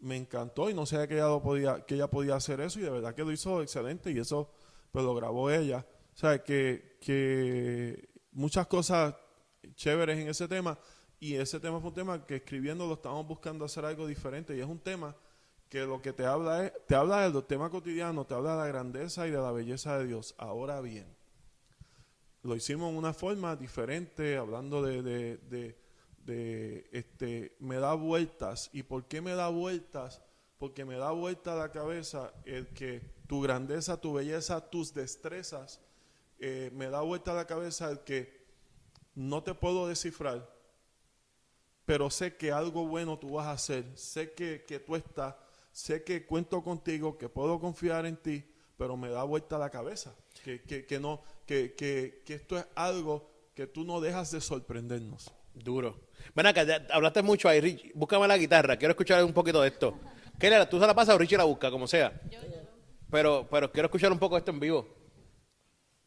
[0.00, 2.82] me encantó y no sabía que ella, lo podía, que ella podía hacer eso y
[2.82, 4.50] de verdad que lo hizo excelente y eso
[4.90, 5.86] pues lo grabó ella.
[6.14, 9.14] O sea, que, que muchas cosas
[9.74, 10.78] chéveres en ese tema
[11.20, 14.60] y ese tema fue un tema que escribiendo lo estábamos buscando hacer algo diferente y
[14.60, 15.16] es un tema
[15.68, 18.66] que lo que te habla es, te habla del tema cotidiano, te habla de la
[18.66, 20.34] grandeza y de la belleza de Dios.
[20.38, 21.06] Ahora bien,
[22.42, 25.76] lo hicimos en una forma diferente, hablando de, de, de,
[26.28, 28.70] este, me da vueltas.
[28.72, 30.22] ¿Y por qué me da vueltas?
[30.58, 35.80] Porque me da vuelta la cabeza el que tu grandeza, tu belleza, tus destrezas,
[36.38, 38.46] eh, me da vuelta la cabeza el que
[39.14, 40.48] no te puedo descifrar,
[41.84, 45.34] pero sé que algo bueno tú vas a hacer, sé que, que tú estás,
[45.72, 48.44] sé que cuento contigo, que puedo confiar en ti,
[48.76, 50.14] pero me da vuelta la cabeza,
[50.44, 51.00] que, que, que,
[51.46, 55.32] que, que esto es algo que tú no dejas de sorprendernos.
[55.54, 56.08] Duro.
[56.34, 57.92] Ven acá, hablaste mucho ahí, Rich.
[57.94, 58.76] Búscame la guitarra.
[58.76, 59.98] Quiero escuchar un poquito de esto.
[60.38, 62.12] ¿Qué ¿Tú se la pasas o Richie la busca, como sea?
[63.10, 64.86] Pero, pero quiero escuchar un poco esto en vivo.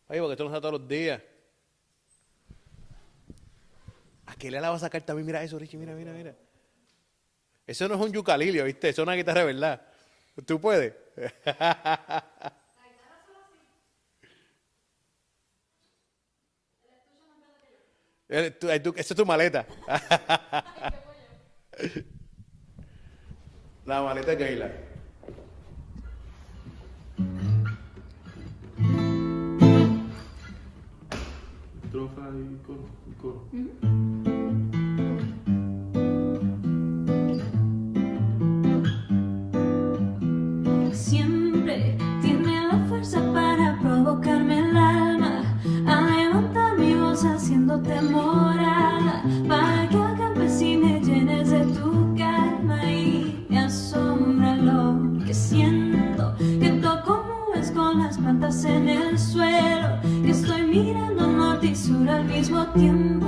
[0.08, 1.22] Ay, porque esto no da todos los días.
[4.26, 5.26] ¿A qué la va a sacar también?
[5.26, 6.36] Mira eso, Richie, mira, mira, mira.
[7.68, 8.90] Eso no es un yucalilio, ¿viste?
[8.90, 9.82] Eso es una guitarra verdad.
[10.46, 10.94] ¿Tú puedes?
[11.22, 11.32] Eh,
[12.70, 12.92] tú- ahí
[18.21, 19.66] tú- Esa es tu maleta.
[23.86, 24.72] La maleta de Keila.
[31.84, 32.88] Estrofa y coro.
[33.06, 33.46] y coro.
[40.94, 41.98] Siempre
[47.20, 54.98] haciéndote morada, para que acampes y me llenes de tu calma y me asombra lo
[55.26, 61.68] que siento, que toco nubes con las plantas en el suelo, que estoy mirando norte
[61.68, 63.28] y sur al mismo tiempo,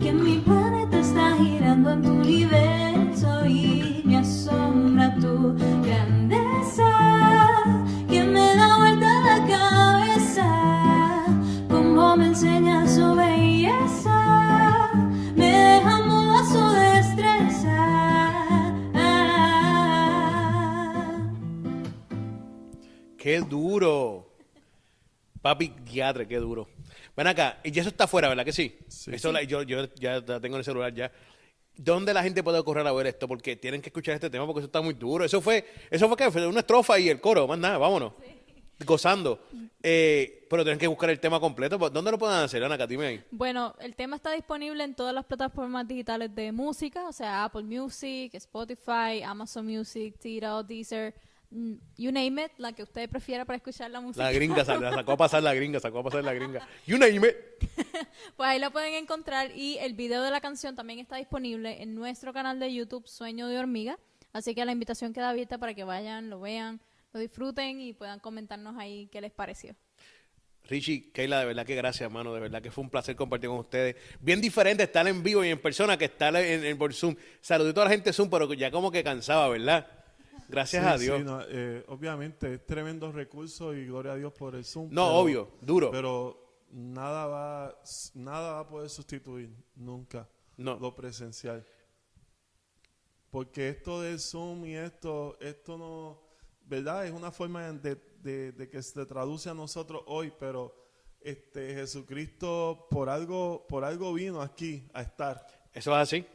[0.00, 5.56] que mi planeta está girando en tu universo y me asombra tu
[12.16, 14.90] me enseña su belleza,
[15.36, 17.80] me deja muda su destreza.
[23.18, 24.30] ¡Qué duro!
[25.40, 26.68] Papi, diadre, qué duro.
[27.16, 28.78] Ven acá, y eso está afuera, ¿verdad que sí?
[28.88, 29.10] Sí.
[29.14, 31.12] Eso la- yo, yo ya la tengo en el celular ya.
[31.76, 33.26] ¿Dónde la gente puede correr a ver esto?
[33.26, 35.24] Porque tienen que escuchar este tema porque eso está muy duro.
[35.24, 38.12] Eso fue, eso fue que fue una estrofa y el coro, más nada, vámonos.
[38.84, 39.40] Gozando.
[39.82, 41.78] Eh, pero tienen que buscar el tema completo.
[41.90, 42.86] ¿Dónde lo pueden hacer, Ana?
[42.86, 43.24] Dime ahí.
[43.30, 47.64] Bueno, el tema está disponible en todas las plataformas digitales de música, o sea, Apple
[47.64, 51.14] Music, Spotify, Amazon Music, Tidal, Deezer,
[51.50, 54.24] mm, you name it, la que usted prefiera para escuchar la música.
[54.24, 56.66] La gringa, la sacó a pasar la gringa, sacó a pasar la gringa.
[56.86, 57.36] You name it.
[58.36, 61.94] Pues ahí la pueden encontrar y el video de la canción también está disponible en
[61.94, 63.98] nuestro canal de YouTube Sueño de Hormiga.
[64.32, 66.80] Así que la invitación queda abierta para que vayan, lo vean,
[67.14, 69.74] lo disfruten y puedan comentarnos ahí qué les pareció.
[70.64, 72.32] Richie, Keila, de verdad que gracias, hermano.
[72.34, 73.96] De verdad que fue un placer compartir con ustedes.
[74.20, 77.14] Bien diferente estar en vivo y en persona que estar en, en- por Zoom.
[77.40, 79.86] Saludito a la gente de Zoom, pero ya como que cansaba, ¿verdad?
[80.48, 81.18] Gracias Sí, a Dios.
[81.18, 84.88] sí, no, eh, obviamente es tremendo recurso y gloria a Dios por el Zoom.
[84.90, 85.90] No, obvio, duro.
[85.90, 87.80] Pero nada va,
[88.14, 90.76] nada va a poder sustituir nunca No.
[90.78, 91.64] lo presencial.
[93.30, 96.22] Porque esto del Zoom y esto, esto no,
[96.66, 97.06] ¿verdad?
[97.06, 100.74] Es una forma de, de- de que se traduce a nosotros hoy, pero
[101.20, 105.46] este Jesucristo por algo, por algo vino aquí a estar.
[105.72, 106.26] Eso es así.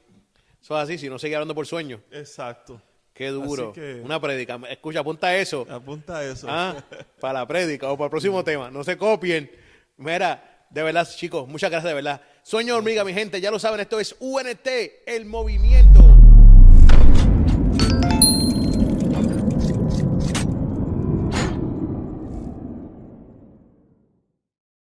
[0.62, 2.02] Eso es así, si no sigue hablando por sueño.
[2.12, 2.82] Exacto.
[3.14, 3.74] Qué duro.
[3.74, 4.60] Que- Una prédica.
[4.70, 5.66] Escucha, apunta eso.
[5.70, 6.48] Apunta eso.
[6.50, 6.76] Ah,
[7.20, 8.70] para la prédica o para el próximo tema.
[8.72, 9.50] No se copien.
[9.98, 12.22] Mira, de verdad, chicos, muchas gracias, de verdad.
[12.44, 14.68] Sueño hormiga, mi gente, ya lo saben, esto es UNT,
[15.06, 15.89] el movimiento.